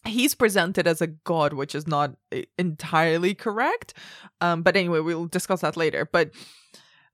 he's 0.07 0.35
presented 0.35 0.87
as 0.87 1.01
a 1.03 1.07
god 1.07 1.53
which 1.53 1.75
is 1.75 1.87
not 1.87 2.15
e- 2.33 2.45
entirely 2.59 3.35
correct 3.35 3.93
um 4.41 4.63
but 4.63 4.77
anyway 4.77 5.01
we'll 5.01 5.27
discuss 5.27 5.61
that 5.61 5.77
later 5.77 6.09
but 6.11 6.31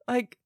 like 0.08 0.38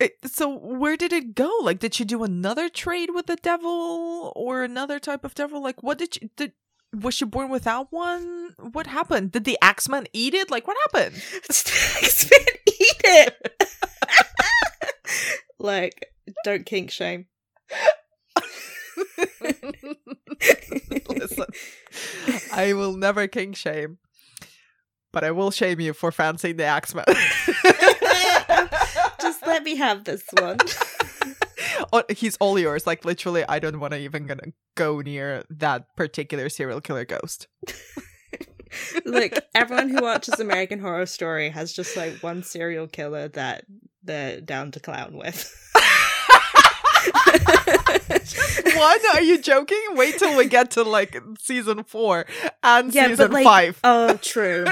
it, 0.00 0.12
so 0.26 0.48
where 0.58 0.96
did 0.96 1.12
it 1.12 1.34
go 1.34 1.50
like 1.62 1.78
did 1.78 1.92
she 1.94 2.04
do 2.04 2.22
another 2.24 2.68
trade 2.70 3.10
with 3.14 3.26
the 3.26 3.36
devil 3.36 4.32
or 4.36 4.62
another 4.62 4.98
type 4.98 5.24
of 5.24 5.34
devil 5.34 5.62
like 5.62 5.82
what 5.82 5.98
did 5.98 6.14
she 6.14 6.30
did 6.36 6.52
was 7.00 7.14
she 7.14 7.24
born 7.24 7.50
without 7.50 7.92
one 7.92 8.50
what 8.72 8.86
happened 8.86 9.32
did 9.32 9.44
the 9.44 9.58
axeman 9.60 10.06
eat 10.12 10.34
it 10.34 10.50
like 10.50 10.66
what 10.66 10.76
happened 10.92 11.22
X-Men 11.48 12.40
eat 12.66 13.00
it. 13.04 13.66
like, 15.58 16.06
don't 16.44 16.66
kink 16.66 16.90
shame. 16.90 17.26
Listen, 21.08 21.46
I 22.52 22.72
will 22.72 22.96
never 22.96 23.26
kink 23.26 23.56
shame, 23.56 23.98
but 25.12 25.24
I 25.24 25.30
will 25.30 25.50
shame 25.50 25.80
you 25.80 25.92
for 25.92 26.12
fancying 26.12 26.56
the 26.56 26.64
Axeman. 26.64 27.04
Just 29.20 29.46
let 29.46 29.62
me 29.62 29.76
have 29.76 30.04
this 30.04 30.22
one. 30.38 30.58
oh, 31.92 32.02
he's 32.10 32.36
all 32.38 32.58
yours. 32.58 32.86
Like 32.86 33.04
literally, 33.04 33.44
I 33.48 33.58
don't 33.58 33.80
want 33.80 33.92
to 33.92 33.98
even 33.98 34.26
gonna 34.26 34.52
go 34.74 35.00
near 35.00 35.44
that 35.50 35.94
particular 35.96 36.48
serial 36.48 36.80
killer 36.80 37.04
ghost. 37.04 37.46
Look, 39.04 39.32
everyone 39.54 39.88
who 39.88 40.02
watches 40.02 40.40
American 40.40 40.80
Horror 40.80 41.06
Story 41.06 41.50
has 41.50 41.72
just 41.72 41.96
like 41.96 42.22
one 42.22 42.42
serial 42.42 42.86
killer 42.86 43.28
that 43.28 43.64
they're 44.02 44.40
down 44.40 44.70
to 44.72 44.80
clown 44.80 45.16
with. 45.16 45.52
One? 48.76 48.98
Are 49.14 49.22
you 49.22 49.38
joking? 49.38 49.80
Wait 49.92 50.18
till 50.18 50.36
we 50.36 50.46
get 50.46 50.72
to 50.72 50.82
like 50.82 51.16
season 51.38 51.84
four 51.84 52.26
and 52.62 52.92
Yeah, 52.92 53.04
but, 53.04 53.10
season 53.10 53.32
like, 53.32 53.44
five. 53.44 53.80
oh, 53.84 54.16
true. 54.20 54.66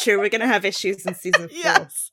True, 0.00 0.18
we're 0.18 0.28
gonna 0.30 0.46
have 0.46 0.64
issues 0.64 1.04
in 1.04 1.14
season 1.14 1.48
four. 1.48 1.56
yes. 1.58 2.10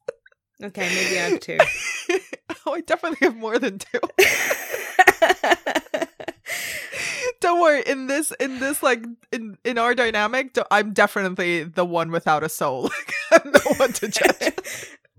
Okay, 0.63 0.87
maybe 0.89 1.17
I 1.19 1.29
have 1.29 1.39
two. 1.39 1.57
oh, 2.65 2.73
I 2.75 2.81
definitely 2.81 3.25
have 3.27 3.35
more 3.35 3.57
than 3.57 3.79
two. 3.79 3.99
don't 7.39 7.59
worry 7.61 7.81
in 7.85 8.07
this 8.07 8.31
in 8.39 8.59
this 8.59 8.83
like 8.83 9.03
in 9.31 9.57
in 9.63 9.77
our 9.77 9.95
dynamic 9.95 10.55
I'm 10.69 10.93
definitely 10.93 11.63
the 11.63 11.83
one 11.85 12.11
without 12.11 12.43
a 12.43 12.49
soul 12.49 12.91
i'm 13.31 13.51
no 13.51 13.59
one 13.77 13.93
to 13.93 14.07
judge 14.07 14.53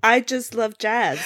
I 0.05 0.21
just 0.21 0.55
love 0.55 0.79
jazz. 0.79 1.21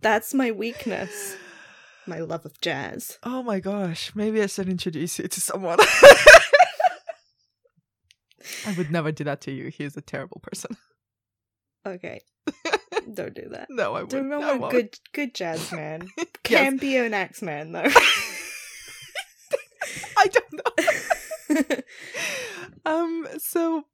That's 0.00 0.34
my 0.34 0.50
weakness. 0.50 1.36
My 2.06 2.18
love 2.20 2.44
of 2.44 2.60
jazz. 2.60 3.18
oh 3.24 3.42
my 3.42 3.58
gosh 3.58 4.12
maybe 4.14 4.40
i 4.42 4.46
should 4.46 4.68
introduce 4.68 5.18
you 5.18 5.26
to 5.26 5.40
someone 5.40 5.78
i 8.66 8.72
would 8.72 8.90
never 8.90 9.12
do 9.12 9.24
that 9.24 9.40
to 9.40 9.50
you 9.52 9.68
he 9.68 9.84
is 9.84 9.96
a 9.96 10.00
terrible 10.02 10.40
person 10.42 10.76
Okay. 11.86 12.20
Don't 13.14 13.32
do 13.34 13.48
that. 13.50 13.68
no 13.70 13.94
i 13.94 14.00
would 14.00 14.10
Don't 14.10 14.32
I 14.32 14.38
know 14.40 14.56
won't. 14.56 14.72
good 14.72 14.98
good 15.12 15.34
jazz 15.36 15.70
man. 15.80 16.08
Can 16.42 16.78
be 16.78 16.96
an 16.96 17.14
axe 17.14 17.42
man 17.42 17.70
though. 17.72 17.88
i 20.16 20.26
don't 20.26 20.52
know 20.52 21.76
um 22.84 23.26
so 23.38 23.84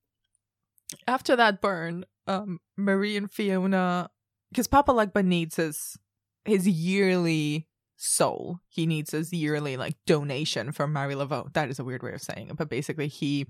after 1.06 1.36
that 1.36 1.60
burn 1.60 2.04
um 2.26 2.60
marie 2.76 3.16
and 3.16 3.30
fiona 3.30 4.08
because 4.50 4.66
papa 4.66 4.92
legba 4.92 5.22
needs 5.24 5.56
his 5.56 5.98
his 6.44 6.66
yearly 6.66 7.68
soul 8.04 8.58
he 8.68 8.84
needs 8.84 9.12
his 9.12 9.32
yearly 9.32 9.76
like 9.76 9.94
donation 10.06 10.72
from 10.72 10.92
Marie 10.92 11.14
Laveau. 11.14 11.52
That 11.52 11.70
is 11.70 11.78
a 11.78 11.84
weird 11.84 12.02
way 12.02 12.12
of 12.12 12.20
saying 12.20 12.48
it, 12.50 12.56
but 12.56 12.68
basically 12.68 13.06
he 13.06 13.46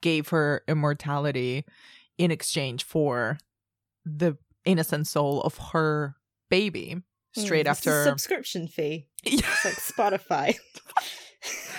gave 0.00 0.30
her 0.30 0.62
immortality 0.66 1.64
in 2.18 2.32
exchange 2.32 2.82
for 2.84 3.38
the 4.04 4.36
innocent 4.64 5.06
soul 5.06 5.40
of 5.42 5.56
her 5.72 6.16
baby. 6.50 7.02
Straight 7.36 7.66
Mm, 7.66 7.70
after 7.70 8.04
subscription 8.04 8.66
fee. 8.68 9.06
It's 9.24 9.64
like 9.64 9.74
Spotify. 9.74 10.56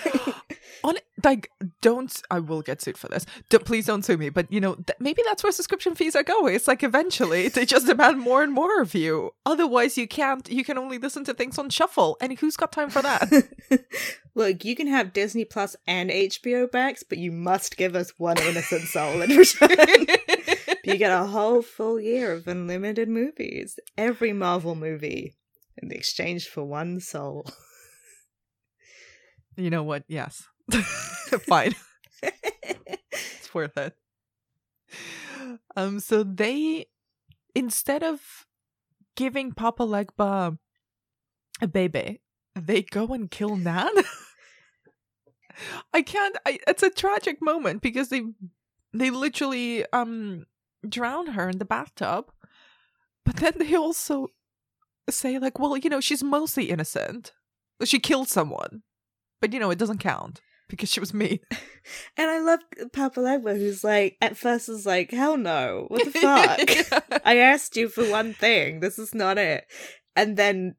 on 0.85 0.95
like 1.23 1.49
don't 1.81 2.21
i 2.29 2.39
will 2.39 2.61
get 2.61 2.81
sued 2.81 2.97
for 2.97 3.07
this. 3.07 3.25
Don't, 3.49 3.65
please 3.65 3.87
don't 3.87 4.05
sue 4.05 4.17
me 4.17 4.29
but 4.29 4.51
you 4.51 4.61
know 4.61 4.75
th- 4.75 4.97
maybe 4.99 5.21
that's 5.25 5.43
where 5.43 5.51
subscription 5.51 5.95
fees 5.95 6.15
are 6.15 6.23
going. 6.23 6.55
It's 6.55 6.67
like 6.67 6.83
eventually 6.83 7.47
they 7.49 7.65
just 7.65 7.87
demand 7.87 8.19
more 8.19 8.43
and 8.43 8.53
more 8.53 8.81
of 8.81 8.93
you. 8.93 9.31
Otherwise 9.45 9.97
you 9.97 10.07
can't 10.07 10.47
you 10.49 10.63
can 10.63 10.77
only 10.77 10.97
listen 10.97 11.23
to 11.25 11.33
things 11.33 11.57
on 11.57 11.69
shuffle. 11.69 12.17
And 12.21 12.37
who's 12.37 12.55
got 12.55 12.71
time 12.71 12.89
for 12.89 13.01
that? 13.01 13.31
Look, 14.35 14.65
you 14.65 14.75
can 14.75 14.87
have 14.87 15.13
Disney 15.13 15.45
Plus 15.45 15.75
and 15.87 16.09
HBO 16.09 16.71
Max, 16.71 17.03
but 17.03 17.17
you 17.17 17.31
must 17.31 17.77
give 17.77 17.95
us 17.95 18.13
one 18.17 18.37
innocent 18.39 18.83
soul 18.87 19.21
in 19.21 19.29
return. 19.31 19.69
you 20.83 20.97
get 20.97 21.11
a 21.11 21.25
whole 21.25 21.61
full 21.61 21.99
year 21.99 22.33
of 22.33 22.47
unlimited 22.47 23.07
movies. 23.07 23.79
Every 23.97 24.33
Marvel 24.33 24.75
movie 24.75 25.33
in 25.81 25.91
exchange 25.91 26.47
for 26.47 26.63
one 26.63 26.99
soul. 26.99 27.47
you 29.55 29.69
know 29.69 29.83
what? 29.83 30.03
Yes 30.07 30.47
Fine. 31.47 31.75
it's 32.23 33.53
worth 33.53 33.77
it. 33.77 33.95
Um, 35.75 35.99
so 35.99 36.23
they 36.23 36.87
instead 37.53 38.03
of 38.03 38.45
giving 39.15 39.51
Papa 39.51 39.83
Legba 39.83 40.57
a 41.61 41.67
baby, 41.67 42.21
they 42.55 42.81
go 42.81 43.07
and 43.07 43.29
kill 43.29 43.55
Nan. 43.55 43.89
I 45.93 46.01
can't. 46.01 46.37
I, 46.45 46.59
it's 46.67 46.83
a 46.83 46.89
tragic 46.89 47.41
moment 47.41 47.81
because 47.81 48.09
they 48.09 48.23
they 48.93 49.09
literally 49.09 49.85
um 49.93 50.45
drown 50.87 51.27
her 51.27 51.49
in 51.49 51.59
the 51.59 51.65
bathtub, 51.65 52.31
but 53.23 53.37
then 53.37 53.53
they 53.57 53.75
also 53.75 54.29
say 55.09 55.37
like, 55.37 55.59
well, 55.59 55.77
you 55.77 55.89
know, 55.89 56.01
she's 56.01 56.23
mostly 56.23 56.69
innocent. 56.69 57.33
She 57.83 57.99
killed 57.99 58.29
someone, 58.29 58.83
but 59.41 59.53
you 59.53 59.59
know, 59.59 59.69
it 59.69 59.79
doesn't 59.79 59.99
count 59.99 60.41
because 60.69 60.89
she 60.89 60.99
was 60.99 61.13
mean. 61.13 61.39
And 62.17 62.31
I 62.31 62.39
love 62.39 62.61
Papa 62.93 63.19
Legba, 63.19 63.55
who's 63.55 63.83
like, 63.83 64.17
at 64.19 64.35
first 64.35 64.69
was 64.69 64.87
like, 64.87 65.11
hell 65.11 65.37
no, 65.37 65.85
what 65.89 66.03
the 66.03 66.19
fuck? 66.91 67.21
I 67.23 67.37
asked 67.37 67.75
you 67.75 67.89
for 67.89 68.09
one 68.09 68.33
thing, 68.33 68.79
this 68.79 68.97
is 68.97 69.13
not 69.13 69.37
it. 69.37 69.65
And 70.15 70.35
then 70.35 70.77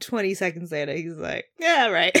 20 0.00 0.34
seconds 0.34 0.72
later, 0.72 0.94
he's 0.94 1.16
like, 1.16 1.44
yeah, 1.60 1.86
right. 1.90 2.12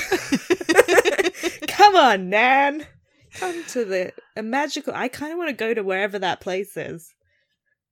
Come 1.66 1.96
on, 1.96 2.30
Nan. 2.30 2.86
Come 3.34 3.64
to 3.64 3.84
the 3.84 4.12
a 4.36 4.42
magical. 4.44 4.94
I 4.94 5.08
kind 5.08 5.32
of 5.32 5.38
want 5.38 5.50
to 5.50 5.54
go 5.54 5.74
to 5.74 5.82
wherever 5.82 6.20
that 6.20 6.40
place 6.40 6.76
is. 6.76 7.12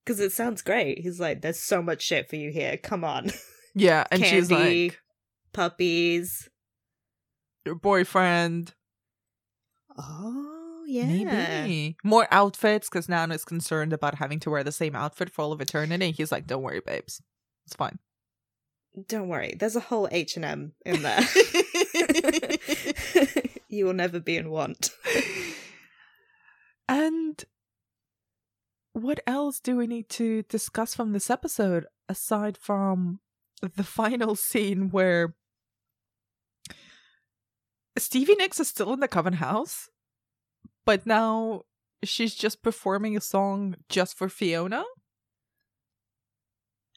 Because 0.05 0.21
it 0.21 0.31
sounds 0.31 0.63
great. 0.63 1.01
He's 1.01 1.19
like, 1.19 1.43
there's 1.43 1.59
so 1.59 1.83
much 1.83 2.03
shit 2.03 2.31
for 2.31 2.37
you 2.37 2.53
here. 2.53 2.77
Come 2.77 3.03
on. 3.03 3.33
yeah, 3.75 4.05
and 4.13 4.25
she's 4.25 4.49
like, 4.51 5.01
puppies. 5.53 6.49
your 7.65 7.75
boyfriend. 7.75 8.75
Oh, 9.99 10.85
yeah. 10.87 11.07
Maybe 11.07 11.97
more 12.05 12.29
outfits 12.31 12.89
because 12.89 13.09
Nan 13.09 13.33
is 13.33 13.45
concerned 13.45 13.93
about 13.93 14.17
having 14.17 14.41
to 14.41 14.51
wear 14.51 14.63
the 14.65 14.73
same 14.73 14.95
outfit 14.95 15.31
for 15.31 15.43
all 15.43 15.53
of 15.53 15.61
eternity. 15.61 16.13
He's 16.13 16.31
like, 16.33 16.47
"Don't 16.47 16.63
worry, 16.63 16.81
babes, 16.85 17.23
it's 17.67 17.77
fine." 17.77 17.99
Don't 19.09 19.29
worry. 19.29 19.55
There's 19.59 19.77
a 19.77 19.81
whole 19.81 20.09
H&M 20.11 20.73
in 20.87 21.03
there. 21.03 21.21
you 23.69 23.85
will 23.85 23.93
never 23.93 24.21
be 24.21 24.39
in 24.39 24.51
want. 24.51 24.91
and 26.89 27.45
what 28.95 29.21
else 29.27 29.61
do 29.61 29.77
we 29.77 29.87
need 29.87 30.09
to 30.09 30.45
discuss 30.45 30.95
from 30.95 31.13
this 31.13 31.29
episode 31.29 31.85
aside 32.09 32.57
from 32.57 33.21
the 33.61 33.85
final 33.85 34.35
scene 34.35 34.89
where 34.91 35.35
Stevie 37.99 38.35
Nicks 38.35 38.61
is 38.61 38.69
still 38.69 38.93
in 38.93 39.01
the 39.01 39.09
Coven 39.09 39.35
house, 39.35 39.89
but 40.85 41.07
now 41.07 41.63
she's 42.05 42.35
just 42.35 42.63
performing 42.63 43.17
a 43.17 43.21
song 43.21 43.77
just 43.89 44.17
for 44.17 44.29
Fiona? 44.29 44.85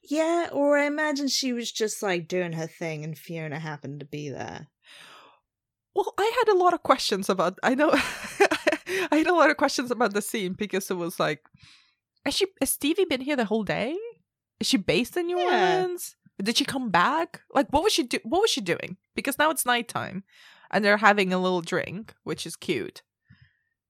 Yeah, 0.03 0.47
or 0.51 0.77
I 0.77 0.85
imagine 0.85 1.27
she 1.27 1.53
was 1.53 1.71
just 1.71 2.01
like 2.01 2.27
doing 2.27 2.53
her 2.53 2.67
thing 2.67 3.03
and 3.03 3.17
Fiona 3.17 3.59
happened 3.59 3.99
to 3.99 4.05
be 4.05 4.29
there. 4.29 4.67
Well, 5.93 6.13
I 6.17 6.31
had 6.39 6.53
a 6.53 6.57
lot 6.57 6.73
of 6.73 6.83
questions 6.83 7.29
about. 7.29 7.59
I 7.63 7.75
know, 7.75 7.89
I 7.93 9.07
had 9.17 9.27
a 9.27 9.33
lot 9.33 9.49
of 9.49 9.57
questions 9.57 9.91
about 9.91 10.13
the 10.13 10.21
scene 10.21 10.53
because 10.53 10.89
it 10.89 10.95
was 10.95 11.19
like, 11.19 11.41
has 12.25 12.35
she 12.35 12.47
has 12.59 12.69
Stevie 12.69 13.05
been 13.05 13.21
here 13.21 13.35
the 13.35 13.45
whole 13.45 13.63
day? 13.63 13.95
Is 14.59 14.67
she 14.67 14.77
based 14.77 15.17
in 15.17 15.27
New 15.27 15.39
Yeah. 15.39 15.81
Orleans? 15.81 16.15
Did 16.41 16.57
she 16.57 16.65
come 16.65 16.89
back? 16.89 17.41
Like, 17.53 17.67
what 17.71 17.83
was 17.83 17.91
she 17.93 18.03
do? 18.03 18.19
What 18.23 18.41
was 18.41 18.49
she 18.49 18.61
doing? 18.61 18.97
Because 19.15 19.37
now 19.37 19.49
it's 19.51 19.65
nighttime, 19.65 20.23
and 20.71 20.83
they're 20.83 20.97
having 20.97 21.33
a 21.33 21.39
little 21.39 21.61
drink, 21.61 22.13
which 22.23 22.45
is 22.45 22.55
cute, 22.55 23.01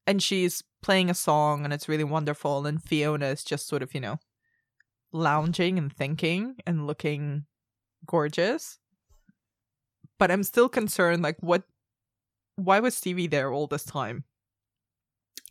and 0.08 0.22
she's 0.22 0.64
playing 0.82 1.10
a 1.10 1.14
song, 1.14 1.64
and 1.64 1.74
it's 1.74 1.90
really 1.90 2.04
wonderful. 2.04 2.66
And 2.66 2.82
Fiona 2.82 3.28
is 3.28 3.44
just 3.44 3.68
sort 3.68 3.84
of, 3.84 3.94
you 3.94 4.02
know, 4.02 4.20
lounging 5.12 5.78
and 5.78 5.92
thinking 5.92 6.56
and 6.66 6.88
looking 6.88 7.46
gorgeous. 8.06 8.80
But 10.18 10.32
I'm 10.32 10.44
still 10.44 10.70
concerned, 10.70 11.24
like, 11.24 11.38
what 11.40 11.64
why 12.56 12.80
was 12.80 12.96
Stevie 12.96 13.28
there 13.28 13.52
all 13.52 13.68
this 13.68 13.86
time? 13.86 14.26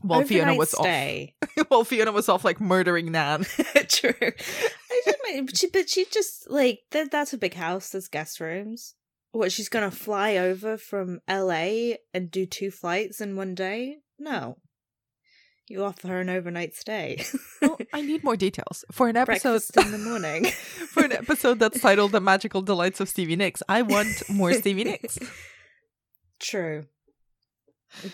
While 0.03 0.23
Fiona 0.25 0.55
was 0.55 0.71
stay. 0.71 1.35
off. 1.43 1.67
While 1.69 1.85
Fiona 1.85 2.13
was 2.13 2.29
off 2.29 2.45
like 2.45 2.61
murdering 2.61 3.11
Nan. 3.11 3.45
True. 3.89 4.13
I 4.21 5.03
don't 5.05 5.47
but 5.47 5.57
she, 5.57 5.67
but 5.69 5.89
she 5.89 6.05
just 6.07 6.49
like 6.49 6.81
that. 6.93 7.11
That's 7.11 7.33
a 7.33 7.39
big 7.39 7.55
house. 7.55 7.91
There's 7.91 8.07
guest 8.09 8.39
rooms. 8.39 8.95
What? 9.33 9.53
She's 9.53 9.69
gonna 9.69 9.91
fly 9.91 10.37
over 10.37 10.77
from 10.77 11.21
L.A. 11.29 11.99
and 12.15 12.31
do 12.31 12.47
two 12.47 12.71
flights 12.71 13.21
in 13.21 13.37
one 13.37 13.55
day? 13.55 13.99
No. 14.19 14.57
You 15.69 15.85
offer 15.85 16.09
her 16.09 16.21
an 16.21 16.31
overnight 16.31 16.75
stay. 16.75 17.23
well, 17.63 17.79
I 17.93 18.01
need 18.01 18.25
more 18.25 18.37
details. 18.37 18.87
For 18.91 19.09
an 19.09 19.17
episode 19.17 19.61
Breakfast 19.61 19.77
in 19.77 19.93
the 19.93 19.99
morning. 19.99 20.47
for 20.47 21.05
an 21.05 21.13
episode 21.13 21.59
that's 21.59 21.81
titled 21.81 22.13
The 22.13 22.21
Magical 22.21 22.63
Delights 22.63 23.01
of 23.01 23.09
Stevie 23.09 23.37
Nicks, 23.37 23.63
I 23.69 23.83
want 23.83 24.29
more 24.31 24.55
Stevie 24.55 24.85
Nicks. 24.85 25.19
True. 26.41 26.87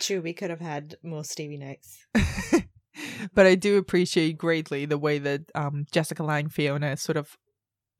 True. 0.00 0.20
We 0.20 0.32
could 0.32 0.50
have 0.50 0.60
had 0.60 0.96
more 1.04 1.22
Stevie 1.22 1.58
Nicks. 1.58 1.96
but 3.34 3.46
I 3.46 3.54
do 3.54 3.78
appreciate 3.78 4.36
greatly 4.36 4.84
the 4.84 4.98
way 4.98 5.18
that 5.18 5.42
um, 5.54 5.86
Jessica 5.92 6.24
Lange 6.24 6.48
Fiona 6.48 6.96
sort 6.96 7.16
of 7.16 7.36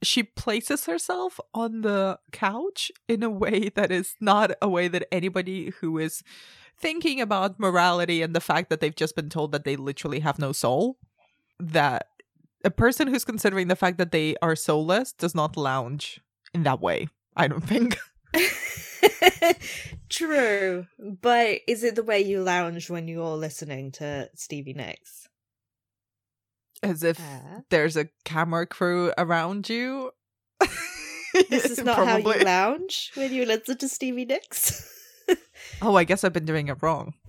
she 0.07 0.23
places 0.23 0.87
herself 0.87 1.38
on 1.53 1.83
the 1.83 2.19
couch 2.33 2.90
in 3.09 3.23
a 3.23 3.31
way 3.31 3.71
that 3.75 3.90
is 3.90 4.14
not 4.21 4.53
a 4.61 4.69
way 4.69 4.88
that 4.88 5.07
anybody 5.12 5.71
who 5.81 5.99
is 5.99 6.23
thinking 6.77 7.21
about 7.21 7.61
morality 7.61 8.23
and 8.23 8.35
the 8.35 8.40
fact 8.40 8.71
that 8.71 8.81
they've 8.81 8.97
just 8.97 9.17
been 9.17 9.29
told 9.29 9.53
that 9.53 9.64
they 9.64 9.77
literally 9.77 10.21
have 10.21 10.38
no 10.38 10.53
soul 10.53 10.99
that 11.59 12.09
a 12.64 12.71
person 12.71 13.07
who's 13.09 13.25
considering 13.25 13.69
the 13.69 13.77
fact 13.77 13.99
that 13.99 14.11
they 14.11 14.35
are 14.43 14.57
soulless 14.57 15.12
does 15.12 15.35
not 15.35 15.57
lounge 15.57 16.21
in 16.53 16.64
that 16.64 16.81
way 16.81 17.07
i 17.37 17.47
don't 17.47 17.64
think 17.64 17.97
True. 20.09 20.87
But 20.99 21.61
is 21.67 21.85
it 21.85 21.97
the 21.97 22.03
way 22.03 22.21
you 22.21 22.43
lounge 22.43 22.90
when 22.90 23.09
you're 23.09 23.37
listening 23.37 23.93
to 23.93 24.31
Stevie 24.35 24.75
Nicks? 24.75 25.29
As 26.85 27.03
if 27.03 27.18
Uh, 27.18 27.61
there's 27.70 27.97
a 27.97 28.09
camera 28.25 28.66
crew 28.66 29.12
around 29.18 29.68
you 29.68 30.11
this 31.51 31.64
is 31.66 31.83
not 31.85 31.97
how 31.97 32.16
you 32.18 32.44
lounge 32.44 33.11
when 33.14 33.33
you 33.33 33.44
listen 33.44 33.77
to 33.79 33.88
Stevie 33.88 34.25
Nicks. 34.25 34.88
oh 35.83 35.97
i 35.97 36.05
guess 36.05 36.23
i've 36.23 36.33
been 36.33 36.44
doing 36.44 36.68
it 36.68 36.77
wrong 36.83 37.14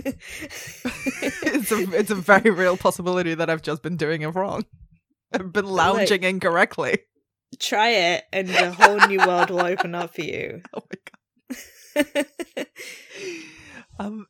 it's 0.04 1.70
a 1.72 1.78
it's 1.92 2.10
a 2.10 2.14
very 2.14 2.48
real 2.50 2.76
possibility 2.78 3.34
that 3.34 3.50
I've 3.50 3.60
just 3.60 3.82
been 3.82 3.98
doing 3.98 4.22
it 4.22 4.28
wrong. 4.28 4.64
I've 5.30 5.52
been 5.52 5.66
lounging 5.66 6.22
incorrectly. 6.22 7.00
Try 7.58 7.90
it, 7.90 8.24
and 8.32 8.48
a 8.48 8.72
whole 8.72 8.96
new 9.08 9.18
world 9.18 9.50
will 9.50 9.60
open 9.60 9.94
up 9.94 10.14
for 10.14 10.22
you. 10.22 10.62
Oh 10.74 10.82
my 11.96 12.04
god. 12.56 12.66
Um 13.98 14.26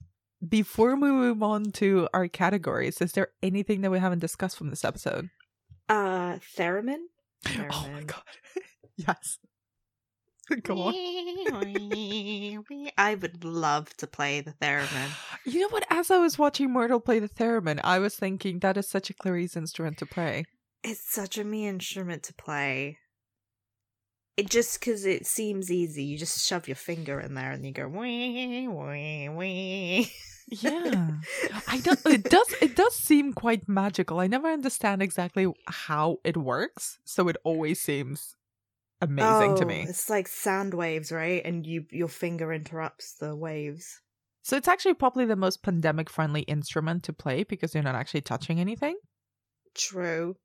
before 0.46 0.96
we 0.96 1.10
move 1.10 1.42
on 1.42 1.70
to 1.72 2.08
our 2.14 2.28
categories, 2.28 3.00
is 3.00 3.12
there 3.12 3.28
anything 3.42 3.80
that 3.82 3.90
we 3.90 3.98
haven't 3.98 4.20
discussed 4.20 4.56
from 4.56 4.70
this 4.70 4.84
episode? 4.84 5.30
uh, 5.90 6.38
theremin. 6.56 7.00
Oh 7.70 7.88
my 7.92 8.02
god. 8.02 8.22
yes. 8.96 9.38
Go 10.62 10.82
on. 10.82 10.94
I 12.98 13.14
would 13.14 13.44
love 13.44 13.94
to 13.98 14.06
play 14.06 14.40
the 14.40 14.52
theremin. 14.62 15.10
You 15.44 15.60
know 15.60 15.68
what? 15.68 15.84
As 15.90 16.10
I 16.10 16.18
was 16.18 16.38
watching 16.38 16.72
Myrtle 16.72 17.00
play 17.00 17.18
the 17.18 17.28
theremin, 17.28 17.80
I 17.84 17.98
was 17.98 18.16
thinking 18.16 18.60
that 18.60 18.76
is 18.76 18.88
such 18.88 19.10
a 19.10 19.14
Clarisse 19.14 19.56
instrument 19.56 19.98
to 19.98 20.06
play. 20.06 20.44
It's 20.82 21.12
such 21.12 21.38
a 21.38 21.44
me 21.44 21.66
instrument 21.66 22.22
to 22.24 22.34
play. 22.34 22.98
It 24.40 24.48
just 24.48 24.80
because 24.80 25.04
it 25.04 25.26
seems 25.26 25.70
easy. 25.70 26.02
You 26.02 26.16
just 26.16 26.46
shove 26.46 26.66
your 26.66 26.74
finger 26.74 27.20
in 27.20 27.34
there 27.34 27.50
and 27.52 27.62
you 27.62 27.72
go 27.72 27.86
wee 27.88 28.66
wee 28.66 29.28
wee. 29.28 30.12
Yeah. 30.48 31.10
I 31.68 31.78
don't 31.80 32.00
it 32.06 32.24
does 32.24 32.54
it 32.62 32.74
does 32.74 32.94
seem 32.94 33.34
quite 33.34 33.68
magical. 33.68 34.18
I 34.18 34.28
never 34.28 34.48
understand 34.48 35.02
exactly 35.02 35.46
how 35.66 36.20
it 36.24 36.38
works, 36.38 36.98
so 37.04 37.28
it 37.28 37.36
always 37.44 37.82
seems 37.82 38.34
amazing 39.02 39.56
to 39.56 39.64
Oh, 39.64 39.68
me. 39.68 39.84
It's 39.86 40.08
like 40.08 40.26
sound 40.26 40.72
waves, 40.72 41.12
right? 41.12 41.42
And 41.44 41.66
you 41.66 41.84
your 41.90 42.08
finger 42.08 42.50
interrupts 42.50 43.16
the 43.16 43.36
waves. 43.36 44.00
So 44.42 44.56
it's 44.56 44.68
actually 44.68 44.94
probably 44.94 45.26
the 45.26 45.36
most 45.36 45.62
pandemic 45.62 46.08
friendly 46.08 46.42
instrument 46.42 47.02
to 47.04 47.12
play 47.12 47.44
because 47.44 47.74
you're 47.74 47.84
not 47.84 47.94
actually 47.94 48.22
touching 48.22 48.58
anything. 48.58 48.96
True. 49.74 50.36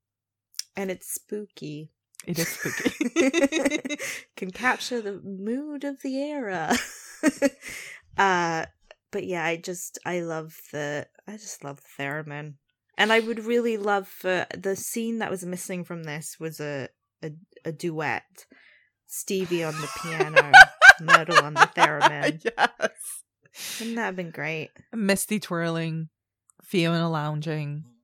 And 0.76 0.90
it's 0.90 1.10
spooky. 1.10 1.92
It 2.26 2.38
is 2.38 2.48
spooky. 2.48 3.98
Can 4.36 4.50
capture 4.50 5.00
the 5.00 5.20
mood 5.22 5.84
of 5.84 6.02
the 6.02 6.16
era. 6.16 6.76
uh 8.18 8.66
but 9.12 9.24
yeah, 9.24 9.44
I 9.44 9.56
just 9.56 9.98
I 10.04 10.20
love 10.20 10.56
the 10.72 11.06
I 11.28 11.32
just 11.32 11.64
love 11.64 11.80
the 11.80 12.02
theremin. 12.02 12.54
And 12.98 13.12
I 13.12 13.20
would 13.20 13.44
really 13.44 13.76
love 13.76 14.08
for 14.08 14.46
the 14.56 14.74
scene 14.74 15.18
that 15.18 15.30
was 15.30 15.44
missing 15.44 15.84
from 15.84 16.02
this 16.04 16.36
was 16.40 16.60
a 16.60 16.88
a, 17.22 17.30
a 17.64 17.72
duet. 17.72 18.46
Stevie 19.06 19.62
on 19.62 19.74
the 19.80 19.88
piano, 20.02 20.50
Myrtle 21.00 21.44
on 21.44 21.54
the 21.54 21.70
theremin. 21.76 22.44
yes. 22.44 22.90
Wouldn't 23.78 23.96
that 23.96 24.06
have 24.06 24.16
been 24.16 24.30
great? 24.32 24.70
Misty 24.92 25.38
twirling, 25.38 26.08
Fiona 26.62 27.08
lounging. 27.08 27.84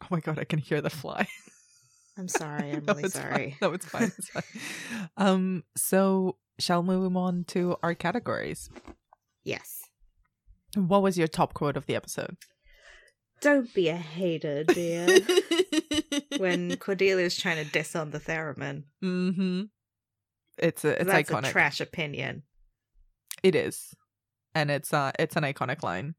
Oh 0.00 0.06
my 0.10 0.20
god, 0.20 0.38
I 0.38 0.44
can 0.44 0.60
hear 0.60 0.80
the 0.80 0.90
fly. 0.90 1.26
I'm 2.18 2.28
sorry. 2.28 2.72
I'm 2.72 2.84
No, 2.86 2.92
really 2.94 3.04
it's 3.04 3.14
fine. 3.18 3.30
sorry. 3.30 3.56
No, 3.62 3.72
it's 3.72 3.86
fine. 3.86 4.12
It's 4.18 4.28
fine. 4.28 4.42
Um, 5.16 5.64
so 5.76 6.36
shall 6.58 6.82
we 6.82 6.88
move 6.96 7.16
on 7.16 7.44
to 7.48 7.76
our 7.82 7.94
categories? 7.94 8.68
Yes. 9.44 9.82
What 10.74 11.02
was 11.02 11.16
your 11.16 11.28
top 11.28 11.54
quote 11.54 11.76
of 11.76 11.86
the 11.86 11.94
episode? 11.96 12.36
Don't 13.40 13.72
be 13.72 13.88
a 13.88 13.96
hater, 13.96 14.64
dear. 14.64 15.06
when 16.38 16.72
Cordelia's 16.76 17.36
trying 17.36 17.64
to 17.64 17.70
diss 17.70 17.94
on 17.96 18.10
the 18.10 18.18
theremin. 18.18 18.82
mm-hmm. 19.02 19.62
It's 20.58 20.84
a 20.84 21.00
it's 21.00 21.04
That's 21.10 21.30
iconic. 21.30 21.48
a 21.48 21.52
trash 21.52 21.80
opinion. 21.80 22.42
It 23.44 23.54
is, 23.54 23.94
and 24.56 24.72
it's 24.72 24.92
uh 24.92 25.12
it's 25.20 25.36
an 25.36 25.44
iconic 25.44 25.84
line. 25.84 26.16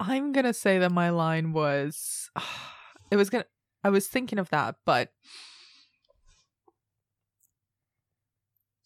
I'm 0.00 0.32
gonna 0.32 0.54
say 0.54 0.78
that 0.78 0.92
my 0.92 1.10
line 1.10 1.52
was, 1.52 2.30
it 3.10 3.16
was 3.16 3.30
gonna. 3.30 3.46
I 3.84 3.90
was 3.90 4.06
thinking 4.08 4.38
of 4.38 4.50
that, 4.50 4.76
but 4.84 5.10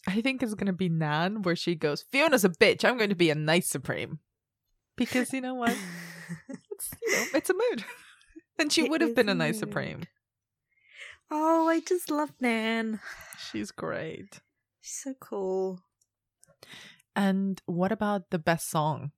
I 0.06 0.20
think 0.20 0.42
it's 0.42 0.54
gonna 0.54 0.72
be 0.72 0.88
Nan, 0.88 1.42
where 1.42 1.56
she 1.56 1.74
goes, 1.74 2.02
"Fiona's 2.02 2.44
a 2.44 2.48
bitch. 2.48 2.84
I'm 2.84 2.96
going 2.98 3.10
to 3.10 3.16
be 3.16 3.30
a 3.30 3.34
nice 3.34 3.68
supreme," 3.68 4.18
because 4.96 5.32
you 5.32 5.40
know 5.40 5.54
what? 5.54 5.76
It's 6.70 6.90
you 7.02 7.12
know 7.12 7.24
it's 7.34 7.50
a 7.50 7.54
mood, 7.54 7.84
and 8.58 8.72
she 8.72 8.88
would 8.88 9.02
have 9.02 9.14
been 9.14 9.28
a 9.28 9.32
a 9.32 9.34
nice 9.34 9.54
mood. 9.54 9.60
supreme. 9.60 10.02
Oh, 11.30 11.68
I 11.68 11.80
just 11.80 12.10
love 12.10 12.30
Nan. 12.40 13.00
She's 13.50 13.70
great. 13.70 14.40
She's 14.80 15.02
so 15.02 15.14
cool. 15.20 15.80
And 17.14 17.60
what 17.66 17.92
about 17.92 18.30
the 18.30 18.38
best 18.38 18.70
song? 18.70 19.12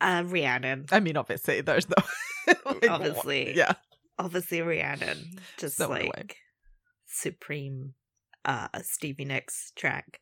Uh, 0.00 0.24
Rhiannon. 0.26 0.86
I 0.90 1.00
mean, 1.00 1.16
obviously, 1.16 1.60
there's 1.60 1.88
no 1.88 1.96
like, 2.66 2.90
Obviously. 2.90 3.56
yeah. 3.56 3.74
Obviously, 4.18 4.60
Rhiannon. 4.62 5.38
Just 5.58 5.78
a 5.80 5.86
like 5.86 6.36
supreme 7.06 7.94
uh 8.44 8.68
Stevie 8.82 9.24
Nicks 9.24 9.72
track 9.76 10.20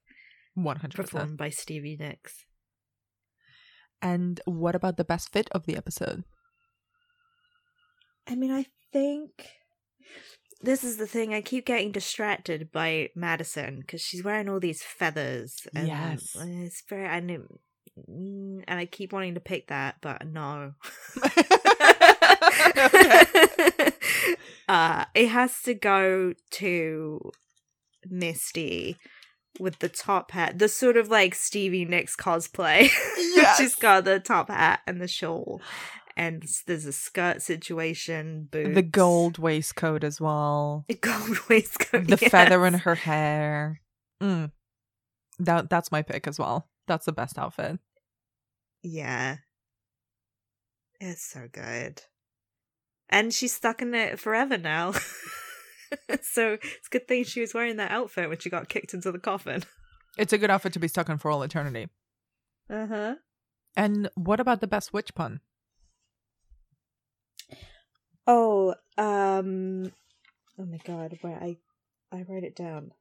One 0.55 0.77
hundred 0.77 0.97
performed 0.97 1.37
by 1.37 1.51
Stevie 1.51 1.97
Nicks. 1.99 2.45
And 4.03 4.41
what 4.45 4.75
about 4.75 4.97
the 4.97 5.05
best 5.05 5.33
fit 5.33 5.49
of 5.53 5.67
the 5.67 5.77
episode? 5.77 6.25
I 8.29 8.35
mean, 8.35 8.51
I 8.53 8.67
think 8.93 9.31
this 10.61 10.85
is 10.85 10.97
the 10.97 11.07
thing. 11.07 11.33
I 11.35 11.41
keep 11.41 11.65
getting 11.67 11.93
distracted 11.93 12.71
by 12.73 13.11
Madison 13.15 13.81
because 13.81 14.01
she's 14.03 14.25
wearing 14.25 14.49
all 14.49 14.61
these 14.61 14.83
feathers. 14.83 15.55
And 15.75 15.89
Yes. 15.89 16.37
it's 16.39 16.83
very 16.89 17.07
and 17.07 17.31
it, 17.31 17.41
and 18.07 18.65
I 18.69 18.87
keep 18.87 19.12
wanting 19.12 19.35
to 19.35 19.41
pick 19.41 19.69
that, 19.69 19.97
but 20.03 20.27
no. 20.27 20.73
uh, 24.68 25.05
it 25.14 25.29
has 25.29 25.62
to 25.62 25.74
go 25.74 26.35
to 26.52 27.31
Misty 28.09 28.96
with 29.59 29.79
the 29.79 29.88
top 29.88 30.33
hat, 30.33 30.59
the 30.59 30.68
sort 30.68 30.96
of 30.96 31.09
like 31.09 31.35
Stevie 31.35 31.85
Nicks 31.85 32.16
cosplay. 32.16 32.88
Yes. 33.37 33.59
She's 33.59 33.74
got 33.74 34.07
the 34.07 34.18
top 34.18 34.48
hat 34.48 34.81
and 34.87 34.98
the 34.98 35.07
shawl, 35.07 35.61
and 36.16 36.42
there's 36.66 36.87
a 36.87 36.92
skirt 36.92 37.42
situation, 37.42 38.48
boots, 38.50 38.74
the 38.74 38.81
gold 38.83 39.37
waistcoat 39.37 40.05
as 40.05 40.22
well. 40.22 40.87
the 40.88 40.94
gold 40.94 41.38
waistcoat, 41.50 42.07
The 42.07 42.16
feather 42.16 42.64
in 42.66 42.72
her 42.74 42.94
hair. 42.94 43.83
Mm. 44.22 44.52
That 45.38 45.68
that's 45.68 45.92
my 45.92 46.00
pick 46.00 46.26
as 46.26 46.38
well. 46.38 46.66
That's 46.87 47.05
the 47.05 47.12
best 47.12 47.38
outfit. 47.38 47.79
Yeah, 48.83 49.37
it's 51.01 51.25
so 51.25 51.49
good, 51.51 52.03
and 53.09 53.33
she's 53.33 53.55
stuck 53.55 53.83
in 53.83 53.95
it 53.95 54.19
forever 54.19 54.59
now. 54.59 54.93
so 56.23 56.59
it's 56.63 56.87
a 56.87 56.91
good 56.91 57.09
thing 57.09 57.25
she 57.25 57.41
was 57.41 57.55
wearing 57.55 57.77
that 57.77 57.91
outfit 57.91 58.29
when 58.29 58.39
she 58.39 58.51
got 58.51 58.69
kicked 58.69 58.95
into 58.95 59.13
the 59.13 59.19
coffin. 59.19 59.63
It's 60.19 60.33
a 60.33 60.39
good 60.39 60.49
outfit 60.49 60.73
to 60.73 60.79
be 60.79 60.89
stuck 60.89 61.11
in 61.11 61.19
for 61.19 61.31
all 61.31 61.43
eternity. 61.43 61.91
Uh 62.71 62.87
huh. 62.87 63.15
And 63.77 64.09
what 64.15 64.41
about 64.41 64.63
the 64.63 64.67
best 64.67 64.95
witch 64.95 65.15
pun? 65.15 65.41
Oh, 68.27 68.75
um, 68.97 69.93
oh 70.59 70.65
my 70.65 70.79
god, 70.87 71.19
where 71.21 71.37
I, 71.37 71.59
I 72.11 72.25
wrote 72.27 72.45
it 72.45 72.57
down. 72.57 72.93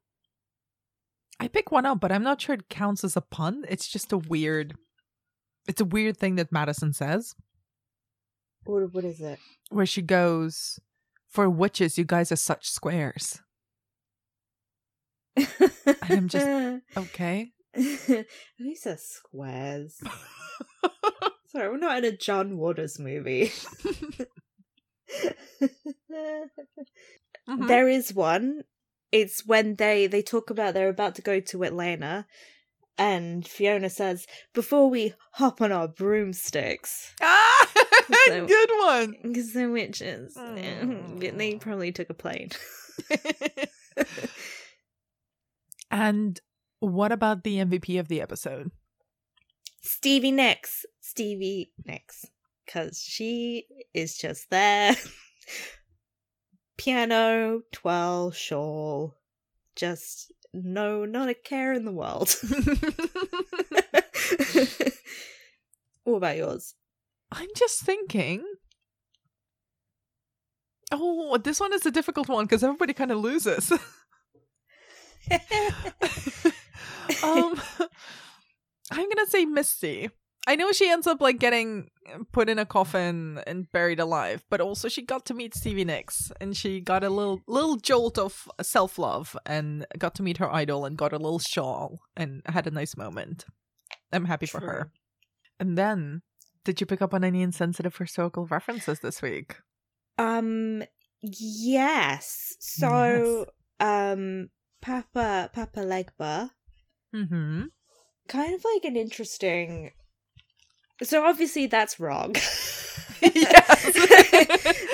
I 1.40 1.48
pick 1.48 1.72
one 1.72 1.86
up, 1.86 2.02
but 2.02 2.12
I'm 2.12 2.22
not 2.22 2.42
sure 2.42 2.56
it 2.56 2.68
counts 2.68 3.06
as 3.06 3.16
a 3.16 3.22
pun. 3.22 3.64
It's 3.70 3.88
just 3.88 4.12
a 4.12 4.18
weird 4.18 4.76
it's 5.68 5.82
a 5.82 5.86
weird 5.86 6.18
thing 6.18 6.36
that 6.36 6.52
Madison 6.52 6.94
says. 6.94 7.36
What, 8.66 8.94
what 8.94 9.04
is 9.06 9.22
it? 9.22 9.40
where 9.70 9.86
she 9.86 10.02
goes, 10.02 10.80
For 11.30 11.50
witches, 11.50 11.98
you 11.98 12.04
guys 12.06 12.32
are 12.32 12.36
such 12.38 12.70
squares. 12.70 13.42
I'm 16.02 16.28
just- 16.28 16.82
Okay. 16.98 17.52
Who 17.76 18.76
says 18.76 19.04
squares? 19.06 20.00
Sorry, 21.48 21.70
we're 21.70 21.78
not 21.78 21.98
in 21.98 22.06
a 22.06 22.16
John 22.18 22.58
Waters 22.58 23.00
movie. 23.00 23.52
Mhm. 27.48 27.68
There 27.68 27.88
is 27.88 28.14
one. 28.14 28.64
It's 29.12 29.46
when 29.46 29.76
they 29.76 30.08
they 30.08 30.22
talk 30.24 30.50
about 30.50 30.74
they're 30.74 30.90
about 30.90 31.14
to 31.16 31.22
go 31.22 31.40
to 31.40 31.64
Atlanta, 31.64 32.26
and 32.98 33.48
Fiona 33.48 33.90
says, 33.90 34.26
"Before 34.54 34.90
we 34.90 35.14
hop 35.34 35.62
on 35.62 35.72
our 35.72 35.88
broomsticks." 35.88 37.14
Ah, 37.22 37.72
So- 38.28 38.46
good 38.48 38.70
one. 38.82 39.16
Because 39.24 39.54
they're 39.54 39.70
witches. 39.72 40.36
Mm. 40.36 41.38
They 41.38 41.56
probably 41.56 41.92
took 41.92 42.10
a 42.10 42.14
plane. 42.14 42.50
and 45.92 46.40
what 46.80 47.12
about 47.12 47.44
the 47.44 47.58
MVP 47.58 48.00
of 48.00 48.08
the 48.08 48.22
episode? 48.22 48.72
Stevie 49.82 50.32
Nicks. 50.32 50.86
Stevie 51.02 51.72
Nicks. 51.86 52.26
Because 52.66 53.00
she 53.02 53.66
is 53.94 54.18
just 54.18 54.50
there. 54.50 54.96
Piano, 56.78 57.62
twirl, 57.72 58.32
shawl. 58.32 59.16
Just 59.76 60.32
no, 60.54 61.06
not 61.06 61.30
a 61.30 61.34
care 61.34 61.74
in 61.74 61.86
the 61.86 61.92
world. 61.92 62.34
what 66.04 66.16
about 66.18 66.38
yours? 66.38 66.74
I'm 67.32 67.50
just 67.56 67.82
thinking. 67.82 68.44
Oh, 70.92 71.38
this 71.38 71.60
one 71.60 71.74
is 71.74 71.86
a 71.86 71.92
difficult 71.92 72.30
one 72.30 72.46
because 72.46 72.64
everybody 72.64 72.94
kind 72.94 73.12
of 73.12 73.20
loses. 73.20 73.72
um, 73.72 73.80
I'm 78.92 79.10
gonna 79.10 79.28
say 79.28 79.46
Misty. 79.46 80.10
I 80.48 80.56
know 80.56 80.72
she 80.72 80.90
ends 80.90 81.08
up 81.08 81.22
like 81.22 81.40
getting 81.40 81.90
put 82.32 82.50
in 82.50 82.60
a 82.60 82.66
coffin 82.66 83.42
and 83.48 83.72
buried 83.72 84.00
alive, 84.00 84.44
but 84.50 84.62
also 84.62 84.88
she 84.88 85.02
got 85.02 85.26
to 85.26 85.34
meet 85.34 85.56
Stevie 85.56 85.86
Nicks 85.86 86.32
and 86.40 86.56
she 86.56 86.80
got 86.80 87.04
a 87.04 87.10
little 87.10 87.42
little 87.48 87.78
jolt 87.78 88.20
of 88.20 88.48
self 88.62 89.00
love 89.00 89.36
and 89.46 89.88
got 89.98 90.14
to 90.16 90.24
meet 90.24 90.38
her 90.38 90.54
idol 90.54 90.86
and 90.86 90.98
got 90.98 91.14
a 91.14 91.18
little 91.18 91.40
shawl 91.40 92.00
and 92.16 92.44
had 92.46 92.68
a 92.68 92.72
nice 92.72 92.96
moment. 92.96 93.46
I'm 94.14 94.26
happy 94.26 94.46
for 94.46 94.60
her. 94.62 94.92
And 95.60 95.78
then, 95.78 96.22
did 96.66 96.82
you 96.82 96.86
pick 96.86 97.02
up 97.02 97.14
on 97.14 97.24
any 97.24 97.42
insensitive 97.42 97.96
historical 97.96 98.46
references 98.48 99.00
this 99.00 99.22
week? 99.22 99.56
Um 100.18 100.84
yes. 101.22 102.56
So 102.60 103.46
um 103.80 104.50
Papa 104.82 105.50
Papa 105.54 105.80
Legba 105.80 106.50
Mm-hmm. 107.16 107.64
kind 108.28 108.54
of 108.56 108.66
like 108.74 108.84
an 108.84 108.98
interesting 108.98 109.92
so 111.04 111.26
obviously 111.26 111.68
that's 111.68 112.00
wrong. 112.00 112.36
Yes. 113.22 113.84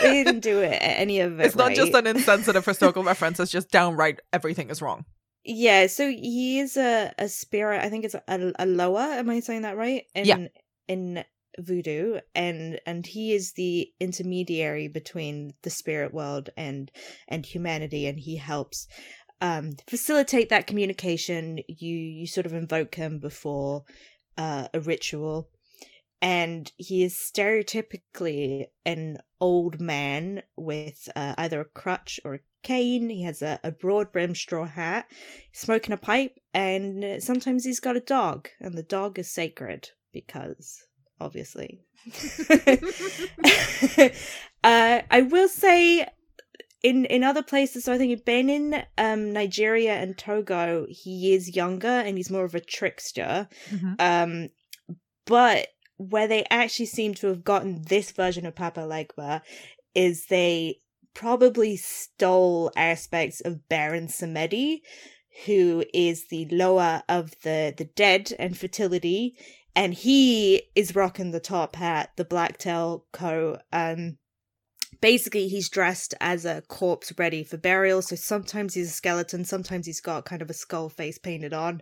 they 0.02 0.24
didn't 0.24 0.40
do 0.42 0.60
it 0.60 0.78
any 0.80 1.20
of 1.20 1.40
it. 1.40 1.48
It's 1.48 1.56
not 1.56 1.74
just 1.74 1.94
an 1.94 2.06
insensitive 2.08 2.64
historical 2.64 3.04
reference, 3.04 3.40
it's 3.40 3.52
just 3.52 3.72
downright 3.72 4.20
everything 4.32 4.70
is 4.70 4.82
wrong. 4.82 5.06
Yeah, 5.44 5.88
so 5.88 6.08
he 6.08 6.60
is 6.60 6.78
a, 6.78 7.12
a 7.18 7.28
spirit. 7.28 7.82
I 7.84 7.90
think 7.90 8.06
it's 8.06 8.14
a, 8.16 8.54
a 8.60 8.66
loa. 8.68 9.16
Am 9.18 9.30
I 9.30 9.40
saying 9.40 9.64
that 9.64 9.76
right? 9.76 10.04
In, 10.14 10.26
Yeah. 10.26 10.48
In 10.88 11.24
voodoo, 11.60 12.20
and 12.36 12.80
and 12.86 13.06
he 13.06 13.34
is 13.34 13.54
the 13.54 13.92
intermediary 14.00 14.88
between 14.88 15.54
the 15.64 15.70
spirit 15.70 16.14
world 16.14 16.50
and 16.58 16.92
and 17.28 17.46
humanity, 17.46 18.08
and 18.08 18.20
he 18.20 18.38
helps 18.38 18.88
um 19.42 19.74
facilitate 19.88 20.50
that 20.50 20.68
communication. 20.68 21.60
You 21.68 21.96
you 21.96 22.28
sort 22.28 22.46
of 22.46 22.54
invoke 22.54 22.96
him 22.96 23.20
before 23.20 23.84
uh, 24.38 24.68
a 24.74 24.80
ritual. 24.80 25.50
and 26.22 26.72
he 26.78 27.04
is 27.04 27.16
stereotypically 27.16 28.66
an 28.86 29.18
old 29.40 29.80
man 29.82 30.44
with 30.56 31.10
uh, 31.16 31.34
either 31.38 31.62
a 31.62 31.66
crutch 31.66 32.20
or 32.24 32.36
a 32.36 32.40
cane. 32.64 33.10
He 33.10 33.24
has 33.24 33.42
a, 33.42 33.60
a 33.64 33.72
broad 33.72 34.12
brimmed 34.12 34.38
straw 34.38 34.66
hat, 34.66 35.12
smoking 35.52 35.94
a 35.94 35.98
pipe, 35.98 36.38
and 36.54 37.22
sometimes 37.24 37.66
he's 37.66 37.80
got 37.80 37.98
a 37.98 38.02
dog, 38.02 38.50
and 38.60 38.76
the 38.76 38.84
dog 38.84 39.18
is 39.18 39.32
sacred 39.32 39.90
because 40.14 40.84
obviously. 41.22 41.86
uh, 44.64 45.02
I 45.12 45.22
will 45.22 45.48
say 45.48 46.08
in 46.84 47.06
in 47.06 47.24
other 47.24 47.44
places, 47.44 47.86
so 47.86 47.94
I 47.94 47.98
think 47.98 48.12
in 48.12 48.22
Benin, 48.26 48.84
um, 48.98 49.32
Nigeria, 49.32 49.94
and 49.94 50.18
Togo, 50.18 50.86
he 50.90 51.34
is 51.34 51.56
younger 51.56 51.88
and 51.88 52.18
he's 52.18 52.32
more 52.32 52.46
of 52.46 52.56
a 52.56 52.60
trickster. 52.60 53.48
Mhm. 53.70 53.96
Um, 54.00 54.50
but 55.26 55.68
where 55.98 56.28
they 56.28 56.46
actually 56.50 56.88
seem 56.88 57.14
to 57.14 57.28
have 57.28 57.44
gotten 57.44 57.84
this 57.88 58.12
version 58.12 58.46
of 58.46 58.56
Papa 58.56 58.82
Legba 58.82 59.42
is 59.94 60.26
they 60.26 60.80
probably 61.14 61.78
stole 61.78 62.72
aspects 62.76 63.42
of 63.42 63.68
Baron 63.70 64.08
Samedi, 64.08 64.82
who 65.46 65.84
is 65.94 66.28
the 66.28 66.48
loa 66.52 67.04
of 67.08 67.36
the 67.44 67.74
the 67.78 67.86
dead 67.86 68.34
and 68.40 68.58
fertility, 68.58 69.36
and 69.76 69.94
he 69.94 70.64
is 70.76 70.96
rocking 70.96 71.32
the 71.32 71.40
top 71.40 71.76
hat, 71.76 72.12
the 72.16 72.26
black 72.26 72.58
tail 72.58 73.06
coat. 73.12 73.60
Um, 73.72 74.18
basically 75.00 75.48
he's 75.48 75.70
dressed 75.70 76.14
as 76.20 76.46
a 76.46 76.62
corpse 76.68 77.14
ready 77.18 77.44
for 77.44 77.58
burial. 77.58 78.02
So 78.02 78.16
sometimes 78.16 78.74
he's 78.74 78.90
a 78.90 78.94
skeleton, 78.94 79.46
sometimes 79.46 79.86
he's 79.86 80.02
got 80.02 80.26
kind 80.26 80.42
of 80.42 80.50
a 80.50 80.54
skull 80.54 80.90
face 80.90 81.18
painted 81.18 81.54
on. 81.54 81.82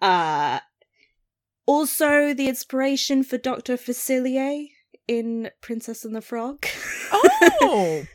Uh, 0.00 0.60
also, 1.66 2.32
the 2.32 2.48
inspiration 2.48 3.22
for 3.22 3.36
Dr. 3.36 3.76
Facilier 3.76 4.68
in 5.06 5.50
Princess 5.60 6.04
and 6.04 6.14
the 6.14 6.22
Frog. 6.22 6.66
Oh, 7.60 8.06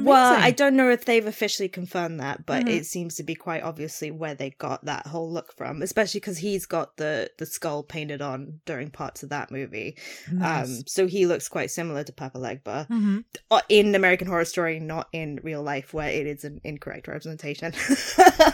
Well, 0.00 0.34
I 0.38 0.50
don't 0.50 0.76
know 0.76 0.90
if 0.90 1.04
they've 1.04 1.26
officially 1.26 1.68
confirmed 1.68 2.20
that, 2.20 2.44
but 2.46 2.66
Mhm. 2.66 2.70
it 2.70 2.86
seems 2.86 3.14
to 3.16 3.22
be 3.22 3.34
quite 3.34 3.62
obviously 3.62 4.10
where 4.10 4.34
they 4.34 4.50
got 4.50 4.84
that 4.84 5.06
whole 5.06 5.30
look 5.30 5.52
from, 5.56 5.82
especially 5.82 6.20
because 6.20 6.38
he's 6.38 6.66
got 6.66 6.96
the 6.96 7.30
the 7.38 7.46
skull 7.46 7.82
painted 7.82 8.20
on 8.22 8.60
during 8.66 8.90
parts 8.90 9.22
of 9.22 9.28
that 9.30 9.50
movie. 9.50 9.96
nice. 10.30 10.68
Um, 10.68 10.82
so 10.86 11.06
he 11.06 11.26
looks 11.26 11.48
quite 11.48 11.70
similar 11.70 12.04
to 12.04 12.12
Papa 12.12 12.38
Legba 12.38 12.88
Mhm. 12.88 13.24
uh, 13.50 13.60
in 13.68 13.94
American 13.94 14.26
Horror 14.28 14.44
Story, 14.44 14.80
not 14.80 15.08
in 15.12 15.40
real 15.42 15.62
life, 15.62 15.92
where 15.94 16.10
it 16.10 16.26
is 16.26 16.44
an 16.44 16.60
incorrect 16.64 17.08
representation. 17.08 17.72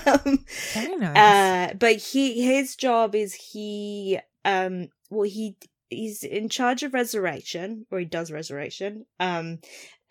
um, 0.07 0.45
Very 0.75 0.97
nice. 0.97 1.17
uh, 1.17 1.75
but 1.79 1.97
he 1.97 2.43
his 2.43 2.77
job 2.77 3.15
is 3.15 3.35
he 3.35 4.19
um 4.45 4.89
well 5.11 5.29
he 5.29 5.57
he's 5.89 6.25
in 6.25 6.49
charge 6.49 6.83
of 6.83 6.95
resurrection 6.95 7.87
or 7.91 7.99
he 7.99 8.05
does 8.05 8.33
resurrection 8.33 9.05
um 9.21 9.59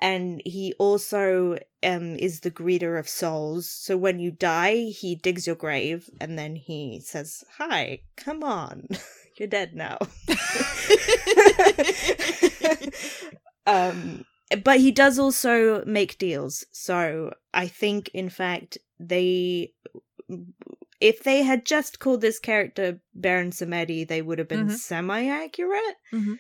and 0.02 0.42
he 0.46 0.74
also 0.80 1.58
um 1.84 2.16
is 2.18 2.40
the 2.42 2.52
greeter 2.52 3.00
of 3.00 3.08
souls. 3.08 3.70
So 3.70 3.96
when 3.98 4.20
you 4.20 4.32
die 4.32 4.86
he 4.86 5.16
digs 5.16 5.46
your 5.48 5.56
grave 5.56 6.10
and 6.20 6.38
then 6.38 6.56
he 6.56 7.00
says 7.04 7.44
hi 7.58 8.02
come 8.18 8.44
on. 8.44 8.88
You're 9.38 9.48
dead 9.48 9.74
now. 9.76 9.98
Um 13.66 14.26
but 14.64 14.80
he 14.80 14.92
does 14.92 15.18
also 15.18 15.84
make 15.86 16.18
deals. 16.18 16.66
So 16.72 17.34
i 17.54 17.68
think 17.68 18.10
in 18.14 18.30
fact 18.30 18.78
they 19.00 19.74
if 21.00 21.24
they 21.24 21.44
had 21.44 21.66
just 21.66 22.00
called 22.00 22.22
this 22.22 22.40
character 22.40 23.00
Baron 23.14 23.52
Samedi, 23.52 24.04
they 24.08 24.22
would 24.22 24.38
have 24.40 24.48
been 24.48 24.68
Mhm. 24.68 24.78
semi-accurate. 24.78 25.96
Mhm. 26.14 26.38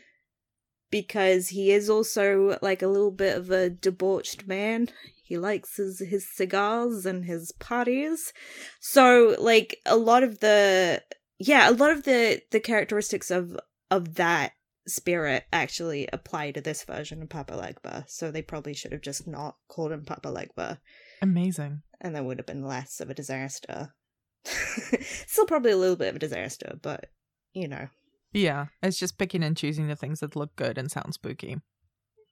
Because 0.91 1.49
he 1.49 1.71
is 1.71 1.89
also 1.89 2.57
like 2.61 2.81
a 2.81 2.87
little 2.87 3.11
bit 3.11 3.37
of 3.37 3.49
a 3.49 3.69
debauched 3.69 4.47
man. 4.47 4.89
He 5.23 5.37
likes 5.37 5.77
his 5.77 5.99
his 5.99 6.27
cigars 6.29 7.05
and 7.05 7.25
his 7.25 7.51
parties. 7.53 8.33
So 8.79 9.35
like 9.39 9.79
a 9.85 9.95
lot 9.95 10.23
of 10.23 10.39
the 10.39 11.01
yeah, 11.39 11.69
a 11.69 11.71
lot 11.71 11.91
of 11.91 12.03
the 12.03 12.41
the 12.51 12.59
characteristics 12.59 13.31
of 13.31 13.57
of 13.89 14.15
that 14.15 14.51
spirit 14.87 15.45
actually 15.53 16.09
apply 16.11 16.51
to 16.51 16.61
this 16.61 16.83
version 16.83 17.21
of 17.21 17.29
Papa 17.29 17.53
Legba. 17.53 18.03
So 18.09 18.29
they 18.29 18.41
probably 18.41 18.73
should 18.73 18.91
have 18.91 19.01
just 19.01 19.25
not 19.27 19.55
called 19.67 19.91
him 19.91 20.03
Papa 20.03 20.27
Legba 20.29 20.79
Amazing. 21.21 21.81
and 22.01 22.15
that 22.15 22.25
would 22.25 22.37
have 22.39 22.47
been 22.47 22.63
less 22.65 22.99
of 22.99 23.09
a 23.09 23.13
disaster. 23.13 23.93
Still 24.43 25.45
probably 25.45 25.71
a 25.71 25.77
little 25.77 25.95
bit 25.95 26.09
of 26.09 26.15
a 26.15 26.19
disaster, 26.19 26.77
but 26.81 27.09
you 27.53 27.67
know. 27.67 27.87
Yeah, 28.33 28.67
it's 28.81 28.97
just 28.99 29.17
picking 29.17 29.43
and 29.43 29.57
choosing 29.57 29.87
the 29.87 29.95
things 29.95 30.19
that 30.21 30.35
look 30.35 30.55
good 30.55 30.77
and 30.77 30.89
sound 30.91 31.13
spooky. 31.13 31.57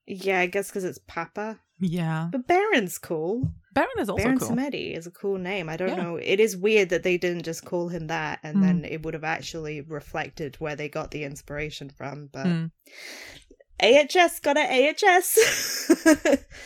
Yeah, 0.07 0.39
I 0.39 0.45
guess 0.47 0.69
because 0.69 0.85
it's 0.85 0.99
Papa. 1.07 1.59
Yeah, 1.79 2.29
But 2.31 2.47
Baron's 2.47 2.97
cool. 2.97 3.51
Baron 3.73 3.89
is 3.99 4.09
also 4.09 4.23
Baron 4.23 4.39
cool. 4.39 4.49
Samedi 4.49 4.93
is 4.97 5.05
a 5.07 5.11
cool 5.11 5.37
name. 5.37 5.69
I 5.69 5.77
don't 5.77 5.89
Yeah. 5.89 5.95
know. 6.03 6.15
It 6.17 6.39
is 6.39 6.57
weird 6.57 6.89
that 6.89 7.03
they 7.03 7.17
didn't 7.17 7.43
just 7.43 7.63
call 7.63 7.89
him 7.89 8.07
that 8.07 8.39
and 8.43 8.57
Mm. 8.57 8.61
then 8.61 8.85
it 8.85 9.03
would 9.03 9.13
have 9.13 9.23
actually 9.23 9.79
reflected 9.81 10.55
where 10.57 10.75
they 10.75 10.89
got 10.89 11.11
the 11.11 11.23
inspiration 11.23 11.89
from. 11.89 12.27
But 12.33 12.47
Mm. 12.47 12.71
AHS 13.81 14.39
got 14.39 14.57
an 14.57 14.67
AHS. 14.67 15.37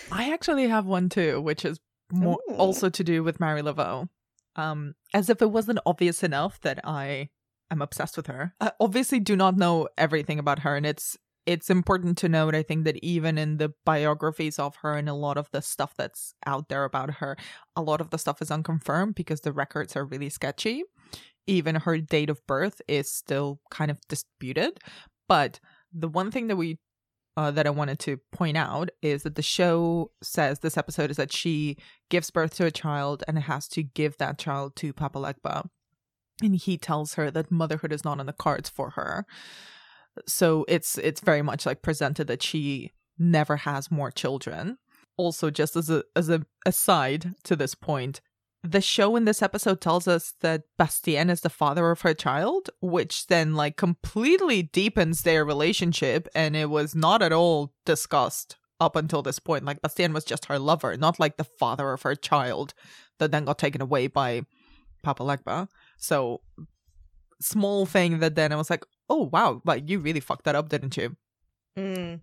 I 0.11 0.31
actually 0.33 0.67
have 0.67 0.85
one 0.85 1.09
too, 1.09 1.41
which 1.41 1.63
is 1.65 1.79
more 2.11 2.39
Ooh. 2.49 2.55
also 2.55 2.89
to 2.89 3.03
do 3.03 3.23
with 3.23 3.39
Marie 3.39 3.61
Laveau. 3.61 4.09
Um, 4.55 4.93
as 5.13 5.29
if 5.29 5.41
it 5.41 5.51
wasn't 5.51 5.79
obvious 5.85 6.23
enough 6.23 6.59
that 6.61 6.79
I 6.83 7.29
am 7.73 7.81
obsessed 7.81 8.15
with 8.15 8.27
her. 8.27 8.53
I 8.61 8.71
obviously 8.79 9.19
do 9.19 9.35
not 9.35 9.57
know 9.57 9.89
everything 9.97 10.39
about 10.39 10.59
her, 10.59 10.75
and 10.75 10.85
it's 10.85 11.17
it's 11.45 11.69
important 11.69 12.17
to 12.19 12.29
note. 12.29 12.55
I 12.55 12.63
think 12.63 12.85
that 12.85 13.03
even 13.03 13.37
in 13.37 13.57
the 13.57 13.73
biographies 13.85 14.59
of 14.59 14.77
her 14.77 14.95
and 14.95 15.09
a 15.09 15.13
lot 15.13 15.37
of 15.37 15.49
the 15.51 15.61
stuff 15.61 15.93
that's 15.97 16.33
out 16.45 16.69
there 16.69 16.85
about 16.85 17.15
her, 17.15 17.35
a 17.75 17.81
lot 17.81 17.99
of 17.99 18.11
the 18.11 18.17
stuff 18.17 18.41
is 18.41 18.51
unconfirmed 18.51 19.15
because 19.15 19.41
the 19.41 19.51
records 19.51 19.95
are 19.95 20.05
really 20.05 20.29
sketchy. 20.29 20.83
Even 21.45 21.75
her 21.75 21.97
date 21.97 22.29
of 22.29 22.45
birth 22.47 22.81
is 22.87 23.11
still 23.11 23.59
kind 23.69 23.91
of 23.91 23.99
disputed. 24.07 24.79
But 25.27 25.59
the 25.91 26.07
one 26.07 26.31
thing 26.31 26.47
that 26.47 26.55
we 26.55 26.79
uh, 27.35 27.51
that 27.51 27.65
I 27.65 27.71
wanted 27.71 27.99
to 27.99 28.19
point 28.31 28.57
out 28.57 28.89
is 29.01 29.23
that 29.23 29.35
the 29.35 29.41
show 29.41 30.11
says 30.21 30.59
this 30.59 30.77
episode 30.77 31.09
is 31.09 31.17
that 31.17 31.33
she 31.33 31.77
gives 32.09 32.29
birth 32.29 32.55
to 32.57 32.65
a 32.65 32.71
child 32.71 33.23
and 33.27 33.39
has 33.39 33.67
to 33.69 33.83
give 33.83 34.17
that 34.17 34.37
child 34.37 34.75
to 34.77 34.93
Papa 34.93 35.17
Legba. 35.17 35.67
And 36.41 36.55
he 36.55 36.77
tells 36.77 37.13
her 37.13 37.29
that 37.31 37.51
motherhood 37.51 37.93
is 37.93 38.03
not 38.03 38.19
on 38.19 38.25
the 38.25 38.33
cards 38.33 38.69
for 38.69 38.91
her. 38.91 39.25
So 40.27 40.65
it's 40.67 40.97
it's 40.97 41.21
very 41.21 41.41
much 41.41 41.65
like 41.65 41.81
presented 41.81 42.27
that 42.27 42.43
she 42.43 42.91
never 43.17 43.57
has 43.57 43.91
more 43.91 44.11
children. 44.11 44.77
Also, 45.17 45.49
just 45.49 45.75
as 45.75 45.89
a 45.89 46.03
as 46.15 46.29
a 46.29 46.45
aside 46.65 47.33
to 47.43 47.55
this 47.55 47.75
point, 47.75 48.21
the 48.63 48.81
show 48.81 49.15
in 49.15 49.25
this 49.25 49.41
episode 49.41 49.81
tells 49.81 50.07
us 50.07 50.33
that 50.41 50.63
Bastien 50.77 51.29
is 51.29 51.41
the 51.41 51.49
father 51.49 51.91
of 51.91 52.01
her 52.01 52.13
child, 52.13 52.69
which 52.81 53.27
then 53.27 53.55
like 53.55 53.75
completely 53.75 54.63
deepens 54.63 55.21
their 55.21 55.43
relationship 55.43 56.27
and 56.33 56.55
it 56.55 56.69
was 56.69 56.95
not 56.95 57.21
at 57.21 57.33
all 57.33 57.73
discussed 57.85 58.55
up 58.79 58.95
until 58.95 59.21
this 59.21 59.39
point. 59.39 59.65
Like 59.65 59.81
Bastien 59.81 60.13
was 60.13 60.23
just 60.23 60.45
her 60.45 60.57
lover, 60.57 60.95
not 60.95 61.19
like 61.19 61.37
the 61.37 61.43
father 61.43 61.91
of 61.91 62.03
her 62.03 62.15
child 62.15 62.73
that 63.19 63.31
then 63.31 63.45
got 63.45 63.59
taken 63.59 63.81
away 63.81 64.07
by 64.07 64.43
Papa 65.03 65.23
Legba. 65.23 65.67
So 66.03 66.41
small 67.41 67.85
thing 67.85 68.19
that 68.19 68.35
then 68.35 68.51
I 68.51 68.55
was 68.57 68.69
like, 68.69 68.83
oh 69.09 69.29
wow, 69.31 69.61
like 69.65 69.89
you 69.89 69.99
really 69.99 70.19
fucked 70.19 70.43
that 70.45 70.55
up, 70.55 70.69
didn't 70.69 70.97
you? 70.97 71.15
Mm. 71.77 72.21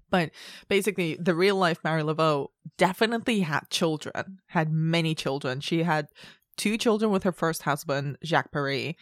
basically 0.69 1.17
the 1.21 1.35
real 1.35 1.57
life 1.57 1.79
Marie 1.83 2.03
Laveau 2.03 2.49
definitely 2.79 3.41
had 3.41 3.63
children, 3.71 4.39
had 4.49 4.71
many 4.71 5.15
children. 5.15 5.61
She 5.61 5.83
had 5.83 6.07
two 6.57 6.77
children 6.79 7.11
with 7.11 7.25
her 7.25 7.33
first 7.33 7.63
husband, 7.63 8.17
Jacques 8.25 8.53
Perret, 8.53 8.95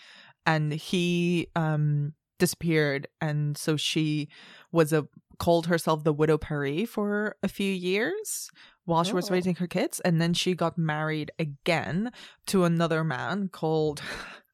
and 0.46 0.72
he 0.72 1.48
um 1.54 2.14
disappeared 2.38 3.08
and 3.20 3.58
so 3.58 3.76
she 3.76 4.28
was 4.70 4.92
a 4.92 5.06
called 5.38 5.66
herself 5.66 6.04
the 6.04 6.12
widow 6.12 6.38
Perret 6.38 6.88
for 6.88 7.36
a 7.42 7.48
few 7.48 7.72
years 7.72 8.48
while 8.84 9.02
she 9.04 9.12
was 9.12 9.28
Oh. 9.28 9.34
raising 9.34 9.56
her 9.56 9.66
kids 9.66 10.00
and 10.00 10.20
then 10.20 10.34
she 10.34 10.54
got 10.54 10.78
married 10.78 11.30
again 11.38 12.10
to 12.46 12.62
another 12.64 13.02
man 13.04 13.48
called 13.48 14.00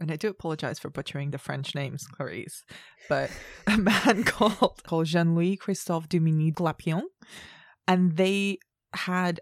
and 0.00 0.10
I 0.10 0.16
do 0.16 0.28
apologize 0.28 0.78
for 0.78 0.90
butchering 0.90 1.30
the 1.30 1.38
French 1.38 1.74
names, 1.74 2.06
Clarisse, 2.18 2.64
but 3.08 3.30
a 3.66 3.76
man 3.76 4.24
called, 4.24 4.82
called 4.84 5.06
Jean 5.06 5.34
Louis 5.34 5.56
Christophe 5.56 6.08
Dominique 6.08 6.56
Glapion. 6.56 7.02
And 7.86 8.16
they 8.16 8.58
had, 8.94 9.40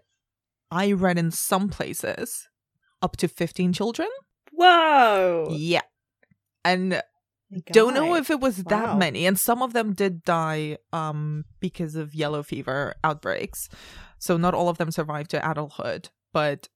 I 0.69 0.91
read 0.91 1.17
in 1.17 1.31
some 1.31 1.69
places, 1.69 2.47
up 3.01 3.15
to 3.17 3.27
15 3.27 3.73
children. 3.73 4.09
Whoa! 4.51 5.47
Yeah. 5.51 5.81
And 6.65 7.01
don't 7.71 7.93
know 7.95 8.15
if 8.15 8.29
it 8.29 8.39
was 8.39 8.57
that 8.65 8.83
Wow. 8.89 8.97
many. 8.97 9.25
And 9.25 9.39
some 9.39 9.61
of 9.61 9.73
them 9.73 9.93
did 9.93 10.23
die 10.23 10.77
um, 10.93 11.45
because 11.59 11.95
of 11.95 12.13
yellow 12.13 12.43
fever 12.43 12.95
outbreaks. 13.03 13.69
So 14.19 14.37
not 14.37 14.53
all 14.53 14.69
of 14.69 14.77
them 14.77 14.91
survived 14.91 15.31
to 15.31 15.49
adulthood. 15.49 16.09
But 16.33 16.67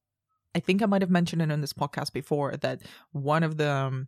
I 0.55 0.59
think 0.59 0.81
I 0.81 0.85
might 0.85 1.01
have 1.01 1.09
mentioned 1.09 1.41
it 1.41 1.51
in 1.51 1.61
this 1.61 1.73
podcast 1.73 2.13
before 2.13 2.55
that 2.57 2.81
one 3.11 3.43
of 3.43 3.57
the 3.57 3.69
um, 3.69 4.07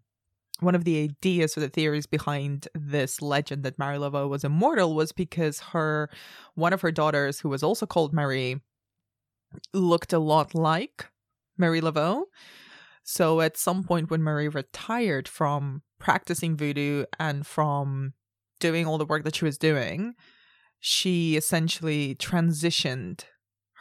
one 0.60 0.76
of 0.76 0.86
the 0.86 1.04
ideas 1.04 1.58
or 1.58 1.62
the 1.62 1.70
theories 1.70 2.06
behind 2.06 2.68
this 2.74 3.22
legend 3.22 3.64
that 3.64 3.78
Marie 3.78 3.98
Laveau 3.98 4.30
was 4.30 4.44
immortal 4.44 4.96
was 4.96 5.12
because 5.12 5.60
her 5.60 6.10
one 6.54 6.74
of 6.74 6.82
her 6.82 6.92
daughters, 6.92 7.40
who 7.40 7.50
was 7.50 7.64
also 7.64 7.86
called 7.86 8.14
Marie, 8.14 8.62
looked 9.74 10.14
a 10.14 10.20
lot 10.20 10.56
like 10.56 11.08
Marie 11.58 11.82
Laveau. 11.82 12.24
So 13.04 13.42
at 13.42 13.58
some 13.58 13.84
point 13.84 14.10
when 14.10 14.24
Marie 14.24 14.48
retired 14.48 15.28
from 15.28 15.84
practicing 16.00 16.58
voodoo 16.58 17.06
and 17.20 17.46
from 17.46 18.14
doing 18.60 18.88
all 18.88 18.98
the 18.98 19.06
work 19.06 19.24
that 19.24 19.36
she 19.36 19.46
was 19.46 19.58
doing, 19.58 20.16
she 20.80 21.36
essentially 21.36 22.16
transitioned 22.16 23.26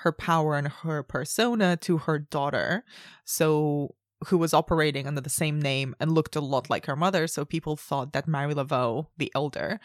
her 0.05 0.13
power 0.13 0.55
and 0.55 0.69
her 0.69 1.03
persona 1.03 1.77
to 1.79 1.99
her 1.99 2.19
daughter. 2.19 2.85
So 3.25 3.95
who 4.27 4.39
was 4.39 4.55
operating 4.55 5.07
under 5.07 5.21
the 5.21 5.31
same 5.31 5.61
name 5.61 5.95
and 5.99 6.13
looked 6.13 6.37
a 6.37 6.41
lot 6.41 6.71
like 6.71 6.87
her 6.87 6.97
mother. 6.97 7.27
So 7.27 7.45
people 7.45 7.77
thought 7.77 8.13
that 8.13 8.29
Marie 8.29 8.55
Laveau, 8.55 9.09
the 9.17 9.33
elder, 9.35 9.81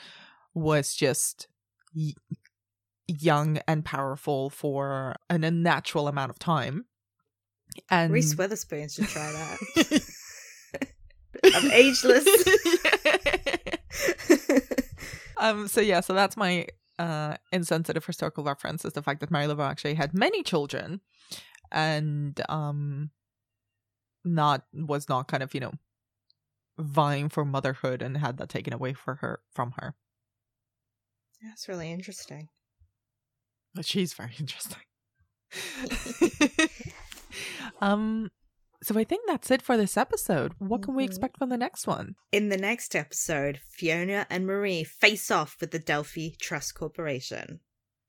was 0.53 0.93
just 0.93 1.47
y- 1.95 2.13
young 3.07 3.59
and 3.67 3.83
powerful 3.83 4.49
for 4.49 5.15
an 5.29 5.43
unnatural 5.43 6.07
amount 6.07 6.31
of 6.31 6.39
time. 6.39 6.85
And 7.89 8.11
Reese 8.11 8.35
Witherspoon 8.35 8.89
should 8.89 9.07
try 9.07 9.31
that. 9.31 10.03
I'm 11.53 11.71
ageless. 11.71 12.27
um. 15.37 15.67
So 15.67 15.81
yeah. 15.81 16.01
So 16.01 16.13
that's 16.13 16.35
my 16.35 16.67
uh 16.99 17.37
insensitive 17.51 18.05
historical 18.05 18.43
reference 18.43 18.85
is 18.85 18.93
the 18.93 19.01
fact 19.01 19.21
that 19.21 19.31
Marie 19.31 19.45
Laveau 19.45 19.69
actually 19.69 19.95
had 19.95 20.13
many 20.13 20.43
children, 20.43 21.01
and 21.71 22.39
um, 22.49 23.09
not 24.23 24.65
was 24.73 25.09
not 25.09 25.27
kind 25.27 25.41
of 25.41 25.53
you 25.53 25.61
know 25.61 25.71
vying 26.77 27.29
for 27.29 27.43
motherhood 27.43 28.01
and 28.01 28.17
had 28.17 28.37
that 28.37 28.49
taken 28.49 28.73
away 28.73 28.93
for 28.93 29.15
her 29.15 29.39
from 29.51 29.73
her. 29.77 29.95
That's 31.41 31.67
really 31.67 31.91
interesting. 31.91 32.49
But 33.73 33.85
she's 33.85 34.13
very 34.13 34.33
interesting. 34.39 34.83
um 37.81 38.29
so 38.81 38.97
I 38.99 39.03
think 39.03 39.23
that's 39.27 39.51
it 39.51 39.61
for 39.61 39.75
this 39.77 39.97
episode. 39.97 40.53
What 40.59 40.83
can 40.83 40.95
we 40.95 41.03
Mhm. 41.03 41.07
expect 41.07 41.37
from 41.37 41.49
the 41.49 41.57
next 41.57 41.85
one? 41.87 42.15
In 42.31 42.49
the 42.49 42.57
next 42.57 42.95
episode, 42.95 43.59
Fiona 43.69 44.25
and 44.29 44.45
Marie 44.47 44.83
face 44.83 45.29
off 45.31 45.57
with 45.59 45.71
the 45.71 45.79
Delphi 45.79 46.29
Trust 46.39 46.75
Corporation. 46.75 47.59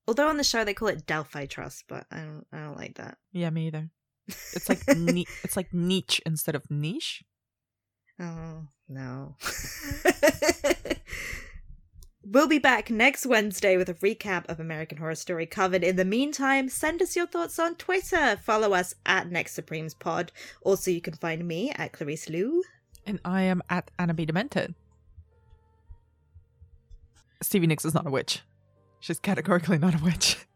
Although 0.07 0.29
on 0.29 0.37
the 0.39 0.45
show 0.45 0.65
they 0.65 0.75
call 0.75 0.89
it 0.89 1.07
Delphi 1.07 1.47
Trust, 1.47 1.85
but 1.89 2.07
I 2.11 2.21
don't 2.21 2.47
I 2.53 2.59
don't 2.59 2.77
like 2.77 2.97
that. 2.97 3.19
Yeah, 3.33 3.51
me 3.51 3.67
either. 3.69 3.91
It's 4.29 4.69
like 4.69 4.87
ni- 4.97 5.27
it's 5.45 5.57
like 5.57 5.73
niche 5.73 6.21
instead 6.25 6.55
of 6.55 6.71
niche. 6.71 7.25
Oh, 8.19 8.67
no. 8.89 9.37
we'll 12.25 12.49
be 12.49 12.59
back 12.59 12.91
next 12.91 13.27
Wednesday 13.27 13.77
with 13.77 13.89
a 13.89 13.95
recap 13.95 14.45
of 14.49 14.61
American 14.61 14.99
Horror 14.99 15.15
Story 15.15 15.47
Coven. 15.47 15.83
In 15.83 15.97
the 15.97 16.05
meantime, 16.05 16.69
send 16.69 17.03
us 17.03 17.17
your 17.17 17.27
thoughts 17.27 17.59
on 17.59 17.75
Twitter. 17.77 18.37
Follow 18.43 18.73
us 18.73 18.95
at 19.07 19.31
Next 19.31 19.55
Supremes 19.55 19.95
Pod. 19.95 20.33
Also, 20.63 20.91
you 20.91 21.01
can 21.01 21.15
find 21.15 21.47
me 21.47 21.71
at 21.77 21.93
Clarisse 21.93 22.29
Lou. 22.29 22.63
And 23.07 23.21
I 23.25 23.43
am 23.43 23.63
at 23.71 23.91
Anna 23.99 24.15
B. 24.15 24.27
Demented. 24.27 24.75
Stevie 27.43 27.67
Nicks 27.67 27.85
is 27.85 27.95
not 27.95 28.07
a 28.07 28.11
witch. 28.11 28.43
She's 29.01 29.19
categorically 29.19 29.79
not 29.79 30.01
a 30.01 30.05
witch. 30.05 30.37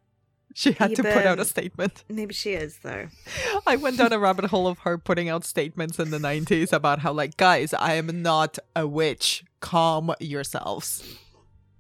She 0.57 0.71
had 0.71 0.95
to 0.95 1.03
put 1.03 1.27
out 1.27 1.41
a 1.41 1.45
statement. 1.45 2.05
Maybe 2.09 2.33
she 2.33 2.53
is, 2.53 2.79
though. 2.79 3.09
I 3.67 3.75
went 3.75 3.99
down 3.99 4.13
a 4.13 4.21
rabbit 4.21 4.45
hole 4.45 4.69
of 4.69 4.79
her 4.79 4.97
putting 4.97 5.29
out 5.29 5.45
statements 5.45 5.99
in 5.99 6.13
the 6.13 6.19
90s 6.19 6.73
about 6.73 7.01
how, 7.01 7.13
like, 7.13 7.37
guys, 7.37 7.75
I 7.75 7.95
am 7.95 8.23
not 8.23 8.61
a 8.77 8.87
witch. 8.87 9.43
Calm 9.59 10.15
yourselves. 10.21 11.17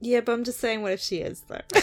Yeah, 0.06 0.20
but 0.20 0.32
I'm 0.32 0.44
just 0.44 0.60
saying, 0.60 0.82
what 0.82 0.92
if 0.92 1.00
she 1.00 1.16
is, 1.20 1.42
though? 1.48 1.62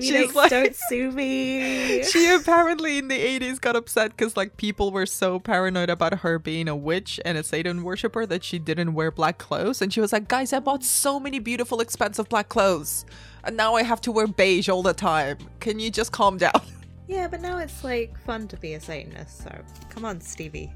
She's 0.00 0.34
like- 0.34 0.50
don't 0.50 0.76
sue 0.88 1.10
me. 1.10 2.02
she 2.12 2.30
apparently 2.32 2.98
in 2.98 3.08
the 3.08 3.18
80s 3.18 3.60
got 3.60 3.74
upset 3.74 4.10
because 4.16 4.36
like 4.36 4.56
people 4.56 4.92
were 4.92 5.06
so 5.06 5.40
paranoid 5.40 5.90
about 5.90 6.20
her 6.20 6.38
being 6.38 6.68
a 6.68 6.76
witch 6.76 7.18
and 7.24 7.36
a 7.36 7.42
satan 7.42 7.82
worshiper 7.82 8.24
that 8.26 8.44
she 8.44 8.58
didn't 8.58 8.94
wear 8.94 9.10
black 9.10 9.38
clothes 9.38 9.82
and 9.82 9.92
she 9.92 10.00
was 10.00 10.12
like 10.12 10.28
guys 10.28 10.52
i 10.52 10.60
bought 10.60 10.84
so 10.84 11.18
many 11.18 11.38
beautiful 11.38 11.80
expensive 11.80 12.28
black 12.28 12.48
clothes 12.48 13.04
and 13.42 13.56
now 13.56 13.74
i 13.74 13.82
have 13.82 14.00
to 14.00 14.12
wear 14.12 14.26
beige 14.26 14.68
all 14.68 14.82
the 14.82 14.94
time 14.94 15.36
can 15.60 15.78
you 15.80 15.90
just 15.90 16.12
calm 16.12 16.36
down 16.36 16.52
Yeah, 17.08 17.28
but 17.28 17.42
now 17.42 17.58
it's 17.58 17.82
like 17.84 18.18
fun 18.24 18.48
to 18.48 18.56
be 18.56 18.72
a 18.74 18.80
Satanist, 18.80 19.42
so 19.44 19.62
come 19.90 20.04
on, 20.06 20.20
Stevie. 20.22 20.72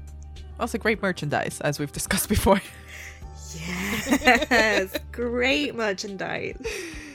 also 0.59 0.77
great 0.77 1.01
merchandise 1.01 1.59
as 1.61 1.79
we've 1.79 1.91
discussed 1.91 2.29
before 2.29 2.61
Yes, 3.55 4.97
great 5.11 5.75
merchandise. 5.75 6.61